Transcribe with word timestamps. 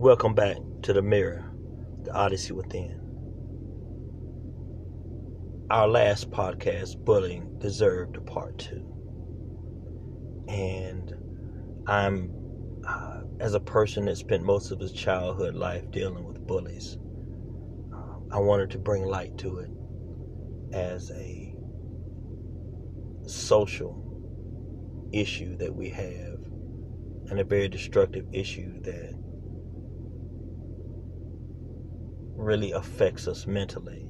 Welcome 0.00 0.32
back 0.32 0.56
to 0.84 0.94
the 0.94 1.02
mirror, 1.02 1.44
the 2.04 2.14
Odyssey 2.14 2.54
within. 2.54 2.96
Our 5.68 5.86
last 5.88 6.30
podcast, 6.30 6.96
Bullying, 7.04 7.50
deserved 7.60 8.16
a 8.16 8.22
part 8.22 8.56
two. 8.56 8.80
And 10.48 11.12
I'm, 11.86 12.32
uh, 12.88 13.24
as 13.40 13.52
a 13.52 13.60
person 13.60 14.06
that 14.06 14.16
spent 14.16 14.42
most 14.42 14.70
of 14.70 14.80
his 14.80 14.92
childhood 14.92 15.54
life 15.54 15.84
dealing 15.92 16.24
with 16.24 16.46
bullies, 16.46 16.96
uh, 17.92 18.20
I 18.32 18.38
wanted 18.38 18.70
to 18.70 18.78
bring 18.78 19.04
light 19.04 19.36
to 19.36 19.58
it 19.58 19.70
as 20.72 21.10
a 21.10 21.54
social 23.26 24.02
issue 25.12 25.58
that 25.58 25.76
we 25.76 25.90
have 25.90 26.38
and 27.28 27.38
a 27.38 27.44
very 27.44 27.68
destructive 27.68 28.24
issue 28.32 28.80
that 28.84 29.19
really 32.40 32.72
affects 32.72 33.28
us 33.28 33.46
mentally 33.46 34.08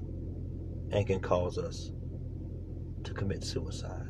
and 0.92 1.06
can 1.06 1.20
cause 1.20 1.58
us 1.58 1.90
to 3.04 3.12
commit 3.12 3.44
suicide. 3.44 4.06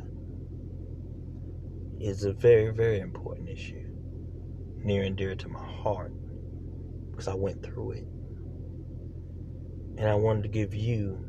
It's 1.98 2.24
a 2.24 2.32
very, 2.32 2.72
very 2.72 3.00
important 3.00 3.48
issue, 3.48 3.84
near 4.76 5.02
and 5.02 5.16
dear 5.16 5.34
to 5.34 5.48
my 5.48 5.64
heart, 5.64 6.12
because 7.10 7.28
I 7.28 7.34
went 7.34 7.62
through 7.62 7.92
it. 7.92 8.04
And 9.98 10.08
I 10.08 10.14
wanted 10.14 10.44
to 10.44 10.48
give 10.48 10.74
you, 10.74 11.26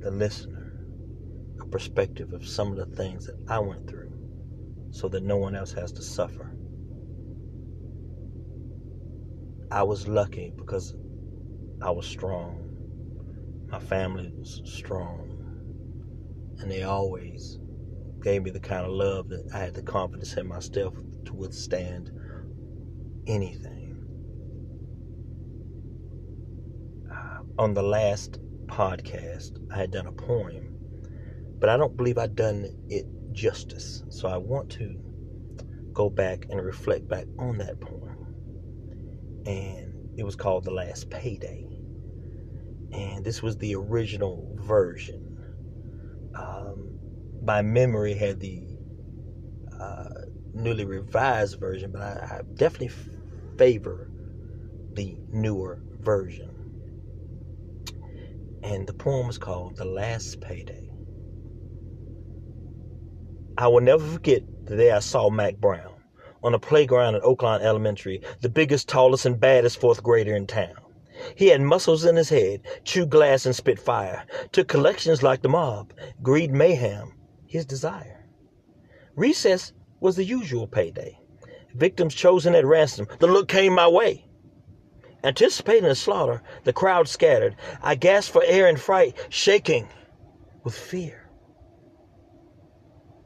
the 0.00 0.10
listener, 0.10 0.86
a 1.60 1.66
perspective 1.66 2.32
of 2.32 2.46
some 2.46 2.70
of 2.70 2.76
the 2.76 2.96
things 2.96 3.26
that 3.26 3.36
I 3.48 3.58
went 3.58 3.88
through 3.88 4.12
so 4.90 5.08
that 5.08 5.22
no 5.22 5.36
one 5.36 5.56
else 5.56 5.72
has 5.72 5.92
to 5.92 6.02
suffer. 6.02 6.54
I 9.70 9.82
was 9.82 10.06
lucky 10.06 10.52
because 10.56 10.94
I 11.80 11.90
was 11.92 12.06
strong. 12.06 12.58
My 13.70 13.78
family 13.78 14.32
was 14.36 14.60
strong. 14.64 15.28
And 16.60 16.70
they 16.70 16.82
always 16.82 17.58
gave 18.22 18.42
me 18.42 18.50
the 18.50 18.60
kind 18.60 18.84
of 18.84 18.92
love 18.92 19.28
that 19.28 19.44
I 19.54 19.58
had 19.60 19.74
the 19.74 19.82
confidence 19.82 20.36
in 20.36 20.48
myself 20.48 20.94
to 21.26 21.36
withstand 21.36 22.10
anything. 23.28 23.92
Uh, 27.10 27.42
on 27.62 27.74
the 27.74 27.82
last 27.82 28.40
podcast, 28.66 29.52
I 29.72 29.78
had 29.78 29.92
done 29.92 30.06
a 30.06 30.12
poem, 30.12 30.72
but 31.60 31.68
I 31.68 31.76
don't 31.76 31.96
believe 31.96 32.18
I'd 32.18 32.34
done 32.34 32.66
it 32.88 33.06
justice. 33.32 34.02
So 34.08 34.28
I 34.28 34.36
want 34.38 34.68
to 34.70 34.96
go 35.94 36.10
back 36.10 36.46
and 36.50 36.60
reflect 36.64 37.08
back 37.08 37.26
on 37.38 37.58
that 37.58 37.80
poem. 37.80 38.16
And 39.46 39.87
it 40.18 40.24
was 40.24 40.36
called 40.36 40.64
The 40.64 40.72
Last 40.72 41.10
Payday. 41.10 41.64
And 42.92 43.24
this 43.24 43.40
was 43.40 43.56
the 43.56 43.76
original 43.76 44.52
version. 44.56 45.38
Um, 46.34 46.98
my 47.40 47.62
memory 47.62 48.14
had 48.14 48.40
the 48.40 48.66
uh, 49.80 50.08
newly 50.52 50.84
revised 50.84 51.60
version, 51.60 51.92
but 51.92 52.02
I, 52.02 52.38
I 52.38 52.40
definitely 52.54 52.90
favor 53.56 54.10
the 54.92 55.16
newer 55.30 55.80
version. 56.00 56.50
And 58.64 58.88
the 58.88 58.94
poem 58.94 59.30
is 59.30 59.38
called 59.38 59.76
The 59.76 59.84
Last 59.84 60.40
Payday. 60.40 60.90
I 63.56 63.68
will 63.68 63.82
never 63.82 64.04
forget 64.04 64.42
the 64.66 64.76
day 64.76 64.90
I 64.90 64.98
saw 64.98 65.30
Mac 65.30 65.58
Brown 65.58 65.97
on 66.42 66.54
a 66.54 66.58
playground 66.58 67.14
at 67.14 67.24
Oakland 67.24 67.62
Elementary, 67.62 68.22
the 68.40 68.48
biggest, 68.48 68.88
tallest, 68.88 69.26
and 69.26 69.40
baddest 69.40 69.80
fourth 69.80 70.02
grader 70.02 70.34
in 70.34 70.46
town. 70.46 70.76
He 71.34 71.48
had 71.48 71.60
muscles 71.60 72.04
in 72.04 72.16
his 72.16 72.28
head, 72.28 72.62
chewed 72.84 73.10
glass 73.10 73.44
and 73.44 73.54
spit 73.54 73.78
fire, 73.78 74.24
took 74.52 74.68
collections 74.68 75.22
like 75.22 75.42
the 75.42 75.48
mob, 75.48 75.92
greed 76.22 76.52
mayhem, 76.52 77.12
his 77.46 77.66
desire. 77.66 78.26
Recess 79.16 79.72
was 80.00 80.16
the 80.16 80.24
usual 80.24 80.66
payday. 80.66 81.18
Victims 81.74 82.14
chosen 82.14 82.54
at 82.54 82.64
ransom, 82.64 83.08
the 83.18 83.26
look 83.26 83.48
came 83.48 83.74
my 83.74 83.88
way. 83.88 84.26
Anticipating 85.24 85.90
a 85.90 85.94
slaughter, 85.96 86.42
the 86.62 86.72
crowd 86.72 87.08
scattered. 87.08 87.56
I 87.82 87.96
gasped 87.96 88.32
for 88.32 88.44
air 88.44 88.68
in 88.68 88.76
fright, 88.76 89.16
shaking 89.28 89.88
with 90.62 90.76
fear. 90.76 91.28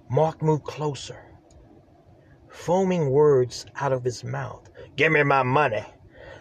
Mark 0.08 0.42
moved 0.42 0.64
closer 0.64 1.31
foaming 2.52 3.10
words 3.10 3.66
out 3.80 3.92
of 3.92 4.04
his 4.04 4.22
mouth. 4.22 4.68
Give 4.96 5.10
me 5.10 5.22
my 5.22 5.42
money. 5.42 5.84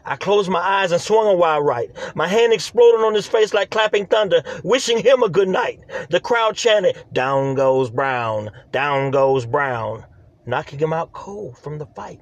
I 0.04 0.16
closed 0.16 0.50
my 0.50 0.60
eyes 0.60 0.92
and 0.92 1.02
swung 1.02 1.28
a 1.28 1.36
wild 1.36 1.66
right. 1.66 1.90
My 2.16 2.28
hand 2.28 2.54
exploded 2.54 3.06
on 3.06 3.14
his 3.14 3.28
face 3.28 3.54
like 3.54 3.70
clapping 3.70 4.08
thunder, 4.08 4.42
wishing 4.64 4.98
him 4.98 5.22
a 5.24 5.30
good 5.30 5.48
night. 5.48 5.80
The 6.10 6.20
crowd 6.20 6.56
chanted, 6.56 7.04
Down 7.14 7.56
goes 7.56 7.92
Brown, 7.92 8.50
down 8.72 9.12
goes 9.12 9.46
Brown, 9.46 10.06
knocking 10.46 10.80
him 10.80 10.92
out 10.92 11.12
cold 11.12 11.58
from 11.58 11.78
the 11.78 11.86
fight. 11.86 12.20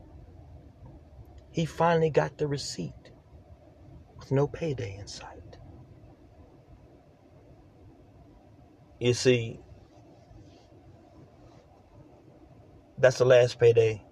He 1.52 1.66
finally 1.66 2.10
got 2.10 2.38
the 2.38 2.48
receipt 2.48 3.12
with 4.18 4.32
no 4.32 4.48
payday 4.48 4.98
in 5.00 5.08
sight. 5.08 5.58
You 9.00 9.14
see, 9.14 9.62
That's 13.00 13.18
the 13.18 13.26
last 13.26 13.60
payday 13.60 14.04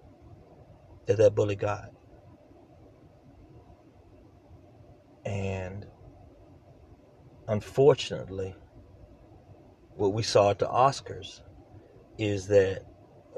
that 1.06 1.18
that 1.18 1.34
bully 1.34 1.56
got. 1.56 1.90
And 5.26 5.86
unfortunately, 7.48 8.54
what 9.96 10.14
we 10.14 10.22
saw 10.22 10.50
at 10.50 10.58
the 10.58 10.66
Oscars 10.66 11.42
is 12.18 12.46
that, 12.48 12.84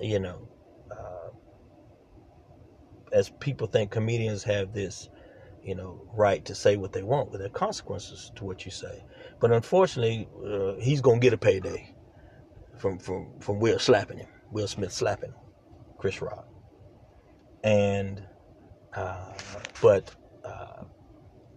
you 0.01 0.21
know, 0.21 0.49
uh, 0.91 1.31
as 3.13 3.31
people 3.41 3.67
think 3.67 3.91
comedians 3.91 4.45
have 4.45 4.73
this, 4.73 5.09
you 5.65 5.75
know, 5.75 6.01
right 6.15 6.45
to 6.45 6.55
say 6.55 6.77
what 6.77 6.93
they 6.93 7.03
want, 7.03 7.33
but 7.33 7.39
there 7.39 7.49
consequences 7.49 8.31
to 8.37 8.45
what 8.45 8.65
you 8.65 8.71
say. 8.71 9.05
But 9.41 9.51
unfortunately, 9.53 10.29
uh, 10.47 10.75
he's 10.81 11.01
gonna 11.01 11.19
get 11.19 11.33
a 11.33 11.39
payday 11.39 11.95
from 12.79 12.99
from 12.99 13.41
from 13.41 13.59
Will 13.59 13.79
slapping 13.79 14.19
him, 14.19 14.29
Will 14.53 14.69
Smith 14.69 14.93
slapping 14.93 15.31
him. 15.31 15.40
Chris 16.01 16.23
Rock. 16.23 16.49
And, 17.63 18.27
uh, 18.97 19.35
but 19.83 20.11
uh, 20.45 20.85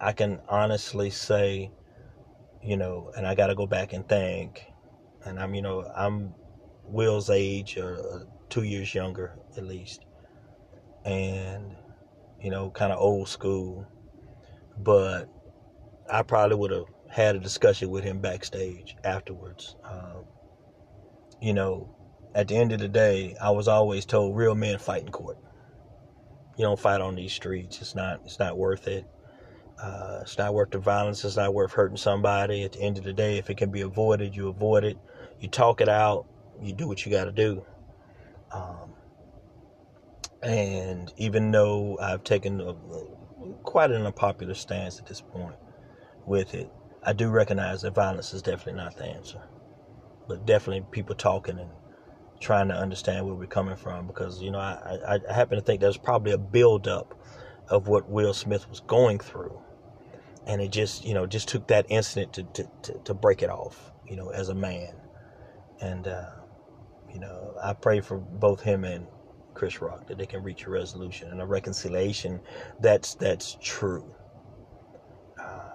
I 0.02 0.12
can 0.12 0.42
honestly 0.50 1.09
say, 1.09 1.72
you 2.62 2.76
know, 2.76 3.12
and 3.16 3.26
I 3.26 3.36
got 3.36 3.48
to 3.48 3.56
go 3.56 3.66
back 3.66 3.94
and 3.94 4.08
think, 4.08 4.66
and 5.26 5.40
I'm, 5.40 5.56
you 5.56 5.62
know, 5.62 5.90
I'm 5.96 6.36
Will's 6.84 7.30
age 7.30 7.78
or 7.78 7.96
uh, 7.96 8.20
two 8.50 8.64
years 8.64 8.94
younger 8.94 9.40
at 9.56 9.64
least, 9.64 10.06
and, 11.06 11.78
you 12.42 12.52
know, 12.52 12.70
kind 12.70 12.92
of 12.92 13.00
old 13.00 13.30
school, 13.30 13.88
but 14.78 15.30
I 16.12 16.22
probably 16.24 16.58
would 16.58 16.72
have 16.72 16.86
had 17.10 17.38
a 17.38 17.40
discussion 17.40 17.90
with 17.90 18.04
him 18.04 18.20
backstage 18.20 18.98
afterwards. 19.06 19.78
Um, 19.86 20.25
you 21.42 21.54
know, 21.54 21.96
at 22.36 22.48
the 22.48 22.56
end 22.56 22.72
of 22.72 22.80
the 22.80 22.88
day, 22.88 23.36
I 23.42 23.52
was 23.52 23.68
always 23.68 24.06
told 24.06 24.36
real 24.36 24.56
men 24.56 24.80
fight 24.80 25.04
in 25.04 25.10
court. 25.10 25.38
You 26.58 26.66
don't 26.66 26.80
fight 26.80 27.02
on 27.02 27.16
these 27.16 27.34
streets. 27.34 27.82
It's 27.82 27.96
not. 27.96 28.22
It's 28.26 28.40
not 28.40 28.58
worth 28.58 28.88
it. 28.88 29.06
Uh, 29.82 30.20
it's 30.22 30.38
not 30.38 30.54
worth 30.54 30.72
the 30.72 30.78
violence. 30.80 31.26
It's 31.26 31.36
not 31.36 31.54
worth 31.54 31.74
hurting 31.74 31.98
somebody. 31.98 32.64
At 32.64 32.74
the 32.74 32.82
end 32.82 32.98
of 32.98 33.04
the 33.04 33.14
day, 33.14 33.38
if 33.38 33.50
it 33.50 33.58
can 33.58 33.72
be 33.72 33.82
avoided, 33.82 34.36
you 34.36 34.48
avoid 34.48 34.84
it. 34.84 34.98
You 35.40 35.48
talk 35.48 35.82
it 35.82 35.90
out. 35.90 36.26
You 36.62 36.74
do 36.74 36.88
what 36.88 37.06
you 37.06 37.12
got 37.12 37.26
to 37.26 37.32
do. 37.32 37.66
Um, 38.52 38.94
and 40.42 41.12
even 41.18 41.52
though 41.52 41.98
I've 42.00 42.24
taken 42.24 42.62
a, 42.62 42.75
quite 43.63 43.92
an 43.92 44.06
unpopular 44.06 44.54
stance 44.54 45.00
at 45.00 45.07
this 45.07 45.22
point 45.22 45.56
with 46.25 46.54
it, 46.54 46.72
I 47.02 47.13
do 47.13 47.30
recognize 47.30 47.81
that 47.81 47.96
violence 47.96 48.34
is 48.34 48.42
definitely 48.42 48.81
not 48.81 48.96
the 48.96 49.06
answer. 49.06 49.42
But 50.28 50.46
definitely 50.46 50.86
people 50.92 51.16
talking 51.16 51.60
and 51.60 51.69
trying 52.44 52.68
to 52.68 52.75
understand 52.75 53.25
where 53.25 53.34
we're 53.34 53.48
coming 53.48 53.75
from 53.75 54.06
because 54.06 54.42
you 54.42 54.51
know 54.51 54.60
I, 54.60 55.19
I, 55.30 55.34
happen 55.34 55.57
to 55.57 55.63
think 55.63 55.80
there's 55.80 55.98
probably 55.98 56.34
a 56.34 56.38
buildup 56.38 57.18
of 57.69 57.88
what 57.88 58.10
Will 58.10 58.34
Smith 58.34 58.69
was 58.69 58.81
going 58.81 59.18
through, 59.18 59.57
and 60.45 60.62
it 60.62 60.72
just 60.72 61.06
you 61.06 61.13
know 61.13 61.25
just 61.25 61.48
took 61.48 61.68
that 61.68 61.86
incident 61.90 62.34
to 62.34 62.44
to, 62.44 62.69
to, 62.84 63.00
to 63.06 63.13
break 63.13 63.42
it 63.42 63.50
off 63.50 63.92
you 64.07 64.18
know 64.18 64.30
as 64.30 64.50
a 64.50 64.54
man, 64.54 64.94
and 65.81 66.07
uh, 66.07 66.30
you 67.12 67.19
know 67.19 67.56
I 67.63 67.74
pray 67.74 68.01
for 68.01 68.18
both 68.18 68.62
him 68.62 68.84
and 68.84 69.07
Chris 69.54 69.81
Rock 69.81 70.07
that 70.07 70.18
they 70.18 70.25
can 70.25 70.44
reach 70.44 70.66
a 70.66 70.69
resolution 70.69 71.30
and 71.31 71.42
a 71.42 71.45
reconciliation 71.45 72.42
that's 72.81 73.16
that's 73.16 73.57
true. 73.62 74.13
Uh, 75.42 75.72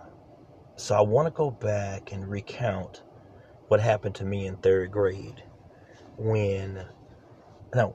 so 0.76 0.94
I 0.94 1.00
want 1.00 1.26
to 1.26 1.31
go 1.31 1.50
back 1.50 2.12
and 2.12 2.29
recount 2.29 3.03
what 3.69 3.81
happened 3.81 4.15
to 4.17 4.25
me 4.25 4.47
in 4.47 4.56
third 4.56 4.91
grade 4.93 5.43
when 6.19 6.85
no, 7.75 7.94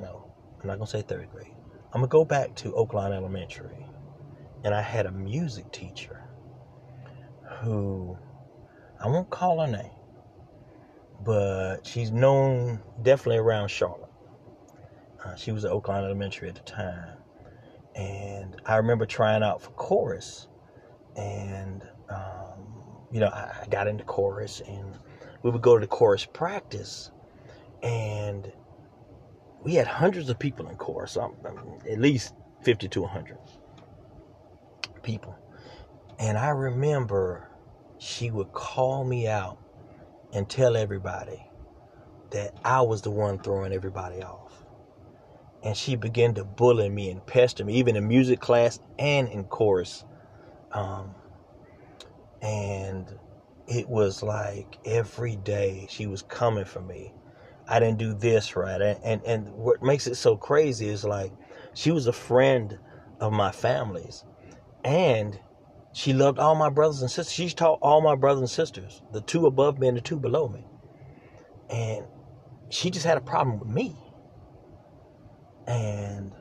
no, 0.00 0.30
I'm 0.60 0.66
not 0.66 0.78
gonna 0.78 0.86
say 0.86 1.02
third 1.02 1.30
grade. 1.30 1.54
I'm 1.92 2.00
gonna 2.00 2.08
go 2.08 2.24
back 2.24 2.54
to 2.56 2.74
Oakland 2.74 3.14
Elementary, 3.14 3.86
and 4.64 4.74
I 4.74 4.80
had 4.80 5.06
a 5.06 5.10
music 5.12 5.70
teacher 5.72 6.22
who 7.60 8.16
I 9.00 9.08
won't 9.08 9.30
call 9.30 9.60
her 9.60 9.70
name, 9.70 9.90
but 11.24 11.86
she's 11.86 12.10
known 12.10 12.80
definitely 13.02 13.38
around 13.38 13.68
Charlotte. 13.68 14.10
Uh, 15.24 15.34
she 15.34 15.52
was 15.52 15.64
at 15.64 15.70
Oakland 15.72 16.04
Elementary 16.04 16.48
at 16.48 16.54
the 16.54 16.62
time, 16.62 17.16
and 17.94 18.56
I 18.64 18.76
remember 18.76 19.04
trying 19.06 19.42
out 19.42 19.60
for 19.60 19.70
chorus, 19.70 20.48
and 21.16 21.82
um, 22.08 22.64
you 23.10 23.20
know 23.20 23.28
I, 23.28 23.62
I 23.62 23.66
got 23.68 23.88
into 23.88 24.04
chorus, 24.04 24.62
and 24.66 24.96
we 25.42 25.50
would 25.50 25.62
go 25.62 25.76
to 25.76 25.80
the 25.80 25.86
chorus 25.88 26.24
practice, 26.24 27.10
and 27.82 28.52
we 29.62 29.74
had 29.74 29.86
hundreds 29.86 30.28
of 30.28 30.38
people 30.38 30.68
in 30.68 30.76
chorus, 30.76 31.16
um, 31.16 31.34
at 31.90 31.98
least 31.98 32.34
50 32.62 32.88
to 32.88 33.02
100 33.02 33.38
people. 35.02 35.36
And 36.18 36.36
I 36.36 36.50
remember 36.50 37.48
she 37.98 38.30
would 38.30 38.52
call 38.52 39.04
me 39.04 39.28
out 39.28 39.58
and 40.32 40.48
tell 40.48 40.76
everybody 40.76 41.44
that 42.30 42.52
I 42.64 42.82
was 42.82 43.02
the 43.02 43.10
one 43.10 43.38
throwing 43.38 43.72
everybody 43.72 44.22
off. 44.22 44.64
And 45.62 45.76
she 45.76 45.96
began 45.96 46.34
to 46.34 46.44
bully 46.44 46.88
me 46.88 47.10
and 47.10 47.24
pester 47.26 47.64
me, 47.64 47.74
even 47.74 47.96
in 47.96 48.06
music 48.06 48.40
class 48.40 48.78
and 48.98 49.28
in 49.28 49.44
chorus. 49.44 50.04
Um, 50.72 51.14
and 52.42 53.06
it 53.66 53.88
was 53.88 54.22
like 54.22 54.78
every 54.84 55.36
day 55.36 55.86
she 55.90 56.06
was 56.06 56.22
coming 56.22 56.64
for 56.64 56.80
me. 56.80 57.12
I 57.68 57.80
didn't 57.80 57.98
do 57.98 58.14
this 58.14 58.56
right. 58.56 58.80
And, 58.80 58.98
and, 59.04 59.22
and 59.24 59.52
what 59.54 59.82
makes 59.82 60.06
it 60.06 60.14
so 60.14 60.36
crazy 60.36 60.88
is 60.88 61.04
like 61.04 61.32
she 61.74 61.90
was 61.90 62.06
a 62.06 62.12
friend 62.12 62.78
of 63.20 63.32
my 63.32 63.52
family's. 63.52 64.24
And 64.84 65.38
she 65.92 66.12
loved 66.12 66.38
all 66.38 66.54
my 66.54 66.70
brothers 66.70 67.02
and 67.02 67.10
sisters. 67.10 67.32
She 67.32 67.50
taught 67.50 67.78
all 67.82 68.00
my 68.00 68.14
brothers 68.14 68.40
and 68.40 68.50
sisters, 68.50 69.02
the 69.12 69.20
two 69.20 69.46
above 69.46 69.78
me 69.78 69.88
and 69.88 69.96
the 69.96 70.00
two 70.00 70.18
below 70.18 70.48
me. 70.48 70.64
And 71.68 72.06
she 72.70 72.90
just 72.90 73.04
had 73.04 73.18
a 73.18 73.20
problem 73.20 73.58
with 73.58 73.68
me. 73.68 73.96
And 75.66 76.32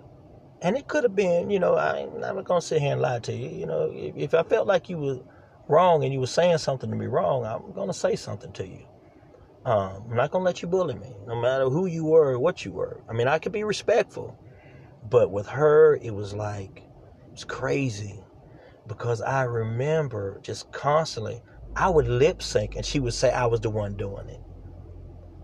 and 0.62 0.78
it 0.78 0.88
could 0.88 1.04
have 1.04 1.16
been, 1.16 1.50
you 1.50 1.60
know, 1.60 1.76
I, 1.76 2.00
am 2.00 2.20
not 2.20 2.46
gonna 2.46 2.62
sit 2.62 2.82
here 2.82 2.94
and 2.94 3.02
lie 3.02 3.20
to 3.20 3.34
you. 3.34 3.50
You 3.50 3.66
know, 3.66 3.92
if, 3.94 4.16
if 4.16 4.34
I 4.34 4.44
felt 4.44 4.66
like 4.66 4.90
you 4.90 4.98
were 4.98 5.20
wrong 5.68 6.04
and 6.04 6.14
you 6.14 6.20
were 6.20 6.28
saying 6.28 6.58
something 6.60 6.90
to 6.90 6.96
me 6.96 7.06
wrong, 7.06 7.46
I'm 7.46 7.74
gonna 7.74 7.94
say 7.94 8.16
something 8.16 8.52
to 8.54 8.66
you. 8.66 8.88
Um, 9.68 10.06
I'm 10.10 10.16
not 10.16 10.32
gonna 10.32 10.46
let 10.46 10.62
you 10.62 10.68
bully 10.70 10.96
me, 10.96 11.14
no 11.28 11.36
matter 11.36 11.66
who 11.66 11.88
you 11.88 12.06
were 12.06 12.32
or 12.32 12.40
what 12.40 12.64
you 12.64 12.72
were. 12.72 13.02
I 13.10 13.12
mean, 13.12 13.28
I 13.28 13.38
could 13.38 13.52
be 13.52 13.66
respectful, 13.66 14.40
but 15.10 15.30
with 15.30 15.46
her, 15.48 15.98
it 16.02 16.16
was 16.16 16.34
like 16.34 16.84
it 17.26 17.32
was 17.34 17.44
crazy 17.44 18.18
because 18.88 19.22
I 19.22 19.44
remember 19.44 20.40
just 20.42 20.72
constantly, 20.72 21.42
I 21.76 21.90
would 21.90 22.08
lip 22.08 22.42
sync 22.42 22.78
and 22.78 22.86
she 22.86 23.02
would 23.02 23.14
say 23.14 23.30
I 23.30 23.46
was 23.46 23.60
the 23.60 23.70
one 23.70 23.98
doing 23.98 24.30
it. 24.30 24.40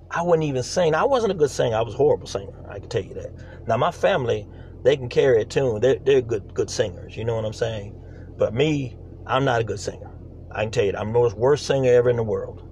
I 0.09 0.21
wouldn't 0.21 0.47
even 0.47 0.63
sing. 0.63 0.95
I 0.95 1.03
wasn't 1.03 1.33
a 1.33 1.35
good 1.35 1.51
singer. 1.51 1.75
I 1.75 1.81
was 1.81 1.93
a 1.93 1.97
horrible 1.97 2.27
singer. 2.27 2.53
I 2.69 2.79
can 2.79 2.87
tell 2.87 3.03
you 3.03 3.15
that. 3.15 3.67
Now 3.67 3.75
my 3.75 3.91
family, 3.91 4.47
they 4.83 4.95
can 4.95 5.09
carry 5.09 5.41
a 5.41 5.45
tune. 5.45 5.81
They're 5.81 5.99
they're 5.99 6.21
good 6.21 6.53
good 6.53 6.69
singers. 6.69 7.17
You 7.17 7.25
know 7.25 7.35
what 7.35 7.43
I'm 7.43 7.51
saying? 7.51 8.01
But 8.37 8.53
me, 8.53 8.95
I'm 9.27 9.43
not 9.43 9.59
a 9.59 9.65
good 9.65 9.81
singer. 9.81 10.11
I 10.49 10.61
can 10.61 10.71
tell 10.71 10.85
you 10.85 10.93
that. 10.93 11.01
I'm 11.01 11.11
the 11.11 11.33
worst 11.35 11.65
singer 11.65 11.91
ever 11.91 12.09
in 12.09 12.15
the 12.15 12.23
world. 12.23 12.62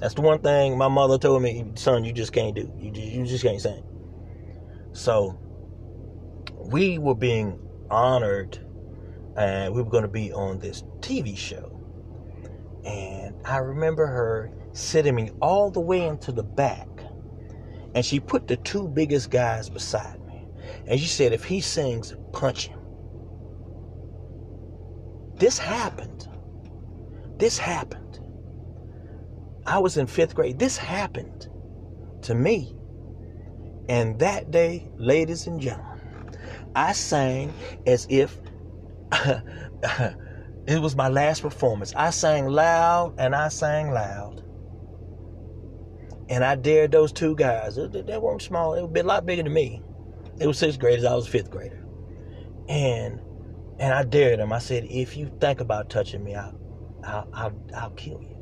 That's 0.00 0.14
the 0.14 0.22
one 0.22 0.40
thing 0.40 0.78
my 0.78 0.88
mother 0.88 1.18
told 1.18 1.42
me, 1.42 1.72
son, 1.74 2.04
you 2.04 2.12
just 2.12 2.32
can't 2.32 2.54
do. 2.56 2.72
You 2.78 2.90
you 2.90 3.26
just 3.26 3.44
can't 3.44 3.60
sing. 3.60 3.84
So 4.92 5.38
we 6.56 6.98
were 6.98 7.14
being 7.14 7.58
honored 7.90 8.58
and 9.36 9.74
we 9.74 9.82
were 9.82 9.90
going 9.90 10.02
to 10.02 10.08
be 10.08 10.32
on 10.32 10.58
this 10.58 10.82
TV 11.00 11.36
show. 11.36 11.76
And 12.84 13.34
I 13.44 13.58
remember 13.58 14.06
her 14.06 14.50
sitting 14.72 15.14
me 15.14 15.30
all 15.40 15.70
the 15.70 15.80
way 15.80 16.06
into 16.06 16.32
the 16.32 16.42
back. 16.42 16.88
And 17.94 18.04
she 18.04 18.20
put 18.20 18.48
the 18.48 18.56
two 18.56 18.88
biggest 18.88 19.30
guys 19.30 19.68
beside 19.68 20.24
me. 20.26 20.46
And 20.86 20.98
she 20.98 21.06
said, 21.06 21.32
if 21.32 21.44
he 21.44 21.60
sings, 21.60 22.14
punch 22.32 22.68
him. 22.68 22.78
This 25.36 25.58
happened. 25.58 26.28
This 27.36 27.58
happened. 27.58 28.09
I 29.70 29.78
was 29.78 29.96
in 29.96 30.08
fifth 30.08 30.34
grade. 30.34 30.58
This 30.58 30.76
happened 30.76 31.48
to 32.22 32.34
me. 32.34 32.74
And 33.88 34.18
that 34.18 34.50
day, 34.50 34.88
ladies 34.96 35.46
and 35.46 35.60
gentlemen, 35.60 35.96
I 36.74 36.92
sang 36.92 37.52
as 37.86 38.04
if 38.10 38.36
it 39.12 40.82
was 40.82 40.96
my 40.96 41.08
last 41.08 41.42
performance. 41.42 41.94
I 41.94 42.10
sang 42.10 42.48
loud 42.48 43.14
and 43.16 43.32
I 43.32 43.48
sang 43.48 43.92
loud. 43.92 44.42
And 46.28 46.44
I 46.44 46.56
dared 46.56 46.90
those 46.90 47.12
two 47.12 47.36
guys. 47.36 47.76
They 47.76 48.18
weren't 48.18 48.42
small. 48.42 48.72
They 48.72 48.82
were 48.82 48.98
a 48.98 49.02
lot 49.04 49.24
bigger 49.24 49.44
than 49.44 49.52
me. 49.52 49.82
They 50.36 50.48
were 50.48 50.52
sixth 50.52 50.80
graders. 50.80 51.04
I 51.04 51.14
was 51.14 51.28
fifth 51.28 51.50
grader. 51.50 51.84
And 52.68 53.20
and 53.78 53.94
I 53.94 54.02
dared 54.02 54.40
them. 54.40 54.52
I 54.52 54.58
said, 54.58 54.84
if 54.90 55.16
you 55.16 55.30
think 55.40 55.60
about 55.60 55.90
touching 55.90 56.24
me, 56.24 56.34
I'll, 56.34 56.58
I'll, 57.04 57.28
I'll, 57.32 57.62
I'll 57.74 57.90
kill 57.90 58.20
you. 58.20 58.39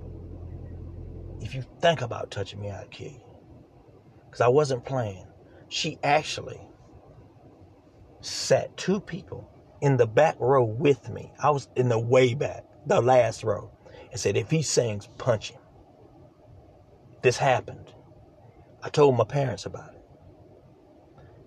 If 1.41 1.55
you 1.55 1.65
think 1.81 2.03
about 2.03 2.31
touching 2.31 2.61
me, 2.61 2.71
I'll 2.71 2.87
kill 2.87 3.09
you. 3.09 3.21
Because 4.27 4.41
I 4.41 4.49
wasn't 4.49 4.85
playing. 4.85 5.27
She 5.69 5.99
actually 6.03 6.61
sat 8.21 8.77
two 8.77 9.01
people 9.01 9.49
in 9.81 9.97
the 9.97 10.07
back 10.07 10.37
row 10.41 10.65
with 10.65 11.09
me. 11.09 11.33
I 11.43 11.51
was 11.51 11.69
in 11.77 11.89
the 11.89 11.99
way 11.99 12.35
back, 12.35 12.65
the 12.87 13.01
last 13.01 13.45
row, 13.45 13.71
and 14.11 14.21
said, 14.21 14.37
if 14.37 14.51
he 14.51 14.63
sings, 14.63 15.09
punch 15.19 15.51
him. 15.51 15.61
This 17.23 17.37
happened. 17.37 17.93
I 18.83 18.89
told 18.89 19.17
my 19.17 19.25
parents 19.25 19.67
about 19.67 19.95
it. 19.95 20.03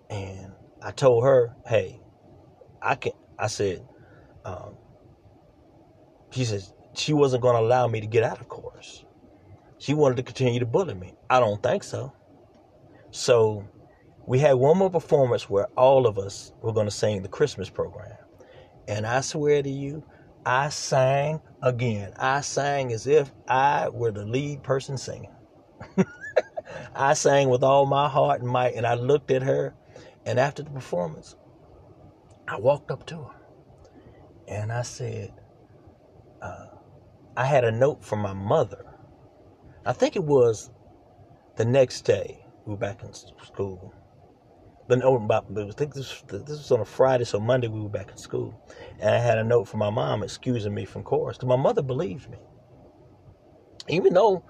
And 0.10 0.52
I 0.82 0.92
told 0.92 1.24
her, 1.24 1.56
hey, 1.66 2.00
I 2.82 2.96
can 2.96 3.14
I 3.40 3.48
said, 3.48 3.88
um, 4.46 4.76
she 6.32 6.46
says 6.46 6.74
she 6.94 7.14
wasn't 7.14 7.42
going 7.42 7.56
to 7.56 7.62
allow 7.62 7.88
me 7.88 8.02
to 8.02 8.08
get 8.08 8.24
out 8.24 8.40
of 8.40 8.48
course. 8.48 9.06
She 9.82 9.96
wanted 9.96 10.18
to 10.18 10.24
continue 10.24 10.60
to 10.60 10.66
bully 10.68 10.94
me. 10.94 11.16
I 11.28 11.40
don't 11.40 11.64
think 11.64 11.84
so. 11.84 12.14
So 13.10 13.68
we 14.28 14.38
had 14.38 14.54
one 14.54 14.78
more 14.78 14.92
performance 14.92 15.50
where 15.50 15.66
all 15.76 16.06
of 16.06 16.20
us 16.20 16.54
were 16.62 16.72
going 16.72 16.86
to 16.86 16.92
sing 16.92 17.24
the 17.24 17.28
Christmas 17.28 17.68
program. 17.68 18.16
And 18.88 19.08
I 19.08 19.22
swear 19.22 19.64
to 19.64 19.70
you, 19.70 20.04
I 20.46 20.70
sang 20.70 21.42
again. 21.64 22.14
I 22.20 22.42
sang 22.42 22.94
as 22.94 23.08
if 23.08 23.32
I 23.48 23.90
were 23.90 24.12
the 24.12 24.24
lead 24.24 24.62
person 24.62 25.00
singing. 25.00 25.34
I 26.96 27.16
sang 27.16 27.50
with 27.50 27.64
all 27.64 27.88
my 27.88 28.08
heart 28.08 28.42
and 28.42 28.50
might, 28.52 28.76
and 28.76 28.86
I 28.86 28.94
looked 28.94 29.32
at 29.32 29.42
her. 29.42 29.74
And 30.28 30.40
after 30.40 30.62
the 30.62 30.70
performance, 30.70 31.36
I 32.48 32.60
walked 32.60 32.92
up 32.92 33.08
to 33.08 33.16
her 33.16 33.36
and 34.48 34.72
I 34.72 34.84
said, 34.84 35.34
uh, 36.40 36.68
I 37.36 37.46
had 37.46 37.64
a 37.64 37.72
note 37.72 38.04
from 38.04 38.20
my 38.20 38.34
mother. 38.34 38.91
I 39.86 39.94
think 39.94 40.16
it 40.16 40.24
was 40.24 40.72
the 41.56 41.66
next 41.66 42.02
day 42.04 42.46
we 42.66 42.72
were 42.72 42.78
back 42.78 43.04
in 43.04 43.14
school 43.14 43.94
but 44.92 45.00
no, 45.00 45.16
about 45.16 45.46
I 45.58 45.72
think 45.72 45.94
this 45.94 46.22
this 46.28 46.50
was 46.50 46.72
on 46.72 46.82
a 46.82 46.86
Friday, 46.86 47.24
so 47.24 47.40
Monday 47.40 47.70
we 47.70 47.80
were 47.80 47.88
back 47.88 48.12
in 48.12 48.18
school, 48.18 48.60
and 49.00 49.10
I 49.16 49.20
had 49.20 49.38
a 49.38 49.44
note 49.44 49.70
from 49.70 49.80
my 49.80 49.90
mom 49.90 50.22
excusing 50.22 50.74
me 50.74 50.84
from 50.84 51.04
chorus. 51.04 51.42
My 51.44 51.56
mother 51.56 51.82
believed 51.82 52.30
me, 52.30 52.40
even 53.88 54.14
though 54.14 54.44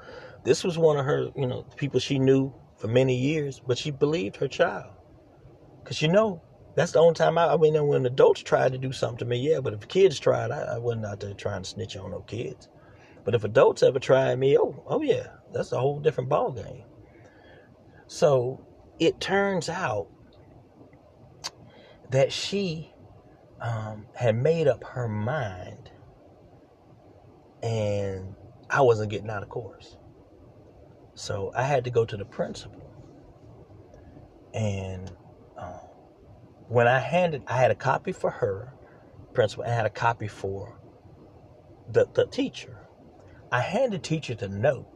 this 0.43 0.63
was 0.63 0.79
one 0.79 0.97
of 0.97 1.05
her, 1.05 1.29
you 1.35 1.45
know, 1.45 1.63
people 1.75 1.99
she 1.99 2.17
knew 2.17 2.51
for 2.75 2.87
many 2.87 3.15
years, 3.15 3.61
but 3.67 3.77
she 3.77 3.91
believed 3.91 4.37
her 4.37 4.47
child, 4.47 4.95
because 5.83 6.01
you 6.01 6.07
know 6.07 6.41
that's 6.75 6.93
the 6.93 6.99
only 6.99 7.13
time 7.13 7.37
I, 7.37 7.53
I 7.53 7.57
mean, 7.57 7.75
when 7.85 8.05
adults 8.07 8.41
tried 8.41 8.71
to 8.71 8.79
do 8.79 8.91
something 8.91 9.19
to 9.19 9.25
me, 9.25 9.37
yeah, 9.37 9.59
but 9.59 9.73
if 9.73 9.87
kids 9.87 10.19
tried, 10.19 10.49
I, 10.49 10.61
I 10.61 10.77
wasn't 10.79 11.05
out 11.05 11.19
there 11.19 11.35
trying 11.35 11.61
to 11.61 11.69
snitch 11.69 11.95
on 11.97 12.09
no 12.09 12.21
kids. 12.21 12.67
But 13.23 13.35
if 13.35 13.43
adults 13.43 13.83
ever 13.83 13.99
tried 13.99 14.39
me, 14.39 14.57
oh, 14.57 14.83
oh 14.87 15.01
yeah, 15.01 15.27
that's 15.53 15.71
a 15.71 15.79
whole 15.79 15.99
different 15.99 16.29
ball 16.29 16.51
game. 16.51 16.83
So 18.07 18.65
it 18.99 19.19
turns 19.19 19.69
out 19.69 20.07
that 22.09 22.31
she 22.31 22.93
um, 23.61 24.07
had 24.15 24.35
made 24.35 24.67
up 24.67 24.83
her 24.83 25.07
mind 25.07 25.91
and 27.63 28.35
I 28.69 28.81
wasn't 28.81 29.11
getting 29.11 29.29
out 29.29 29.43
of 29.43 29.49
course. 29.49 29.97
So 31.13 31.51
I 31.55 31.63
had 31.63 31.83
to 31.83 31.89
go 31.91 32.05
to 32.05 32.17
the 32.17 32.25
principal. 32.25 32.81
And 34.53 35.11
um, 35.57 35.79
when 36.67 36.87
I 36.87 36.99
handed, 36.99 37.43
I 37.47 37.57
had 37.57 37.71
a 37.71 37.75
copy 37.75 38.11
for 38.11 38.31
her, 38.31 38.73
principal, 39.33 39.63
and 39.63 39.73
I 39.73 39.75
had 39.75 39.85
a 39.85 39.91
copy 39.91 40.27
for 40.27 40.79
the, 41.91 42.07
the 42.13 42.25
teacher. 42.25 42.80
I 43.51 43.59
handed 43.59 44.03
teacher 44.03 44.35
the 44.35 44.47
note, 44.47 44.87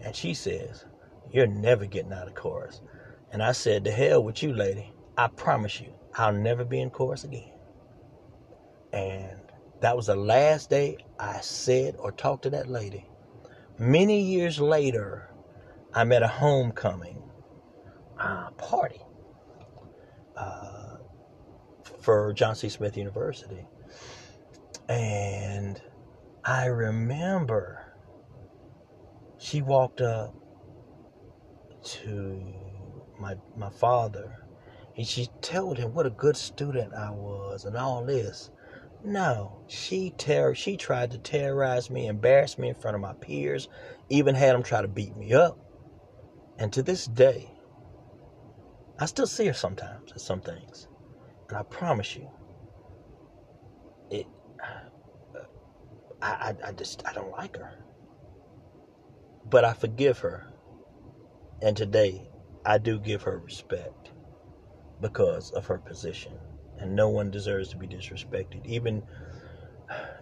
and 0.00 0.14
she 0.14 0.34
says, 0.34 0.84
You're 1.32 1.48
never 1.48 1.86
getting 1.86 2.12
out 2.12 2.28
of 2.28 2.34
chorus. 2.34 2.82
And 3.32 3.42
I 3.42 3.52
said, 3.52 3.84
The 3.84 3.90
hell 3.90 4.22
with 4.22 4.42
you, 4.42 4.52
lady. 4.52 4.92
I 5.16 5.28
promise 5.28 5.80
you, 5.80 5.92
I'll 6.14 6.32
never 6.32 6.64
be 6.64 6.80
in 6.80 6.90
chorus 6.90 7.24
again. 7.24 7.50
And 8.92 9.40
that 9.80 9.96
was 9.96 10.06
the 10.06 10.16
last 10.16 10.70
day 10.70 10.98
I 11.18 11.40
said 11.40 11.96
or 11.98 12.12
talked 12.12 12.44
to 12.44 12.50
that 12.50 12.68
lady. 12.68 13.06
Many 13.78 14.20
years 14.20 14.60
later, 14.60 15.30
I'm 15.94 16.12
at 16.12 16.22
a 16.22 16.28
homecoming 16.28 17.22
uh, 18.18 18.50
party 18.52 19.00
uh, 20.36 20.96
for 22.00 22.32
Johnson 22.32 22.70
C. 22.70 22.76
Smith 22.76 22.96
University. 22.96 23.66
And 24.88 25.80
I 26.44 26.66
remember 26.66 27.79
she 29.40 29.62
walked 29.62 30.00
up 30.00 30.34
to 31.82 32.54
my 33.18 33.34
my 33.56 33.70
father 33.70 34.36
and 34.96 35.06
she 35.06 35.28
told 35.40 35.78
him 35.78 35.94
what 35.94 36.06
a 36.06 36.10
good 36.10 36.36
student 36.36 36.92
I 36.94 37.10
was 37.10 37.64
and 37.64 37.76
all 37.76 38.04
this. 38.04 38.50
No, 39.02 39.62
she 39.66 40.10
ter- 40.18 40.54
she 40.54 40.76
tried 40.76 41.10
to 41.12 41.18
terrorize 41.18 41.88
me, 41.88 42.06
embarrass 42.06 42.58
me 42.58 42.68
in 42.68 42.74
front 42.74 42.96
of 42.96 43.00
my 43.00 43.14
peers, 43.14 43.68
even 44.10 44.34
had 44.34 44.54
them 44.54 44.62
try 44.62 44.82
to 44.82 44.88
beat 44.88 45.16
me 45.16 45.32
up. 45.32 45.58
And 46.58 46.70
to 46.74 46.82
this 46.82 47.06
day, 47.06 47.50
I 48.98 49.06
still 49.06 49.26
see 49.26 49.46
her 49.46 49.54
sometimes 49.54 50.12
at 50.12 50.20
some 50.20 50.42
things. 50.42 50.86
And 51.48 51.56
I 51.56 51.62
promise 51.62 52.14
you, 52.14 52.30
it 54.10 54.26
I, 56.20 56.28
I, 56.28 56.56
I 56.68 56.72
just 56.72 57.02
I 57.06 57.14
don't 57.14 57.30
like 57.30 57.56
her. 57.56 57.70
But 59.50 59.64
I 59.64 59.74
forgive 59.74 60.20
her. 60.20 60.46
And 61.62 61.76
today 61.76 62.28
I 62.64 62.78
do 62.78 62.98
give 63.00 63.22
her 63.22 63.38
respect 63.38 64.12
because 65.00 65.50
of 65.52 65.66
her 65.66 65.78
position. 65.78 66.32
And 66.78 66.96
no 66.96 67.08
one 67.10 67.30
deserves 67.30 67.70
to 67.70 67.76
be 67.76 67.86
disrespected. 67.86 68.64
Even 68.66 69.04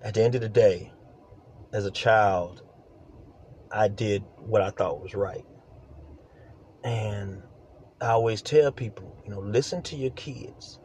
at 0.03 0.15
the 0.15 0.23
end 0.23 0.35
of 0.35 0.41
the 0.41 0.49
day, 0.49 0.93
as 1.73 1.87
a 1.87 1.91
child, 1.91 2.63
I 3.71 3.89
did 3.89 4.25
what 4.39 4.63
I 4.63 4.71
thought 4.71 5.03
was 5.03 5.15
right. 5.15 5.45
And 6.85 7.43
I 8.01 8.09
always 8.11 8.43
tell 8.43 8.73
people, 8.73 9.21
you 9.25 9.33
know, 9.33 9.41
listen 9.41 9.83
to 9.85 9.97
your 9.97 10.13
kids. 10.13 10.81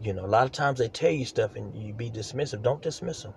You 0.00 0.14
know, 0.14 0.24
a 0.24 0.28
lot 0.28 0.46
of 0.46 0.52
times 0.52 0.78
they 0.78 0.88
tell 0.88 1.10
you 1.10 1.24
stuff 1.24 1.56
and 1.56 1.76
you 1.76 1.92
be 1.94 2.10
dismissive. 2.10 2.62
Don't 2.62 2.82
dismiss 2.82 3.22
them. 3.22 3.34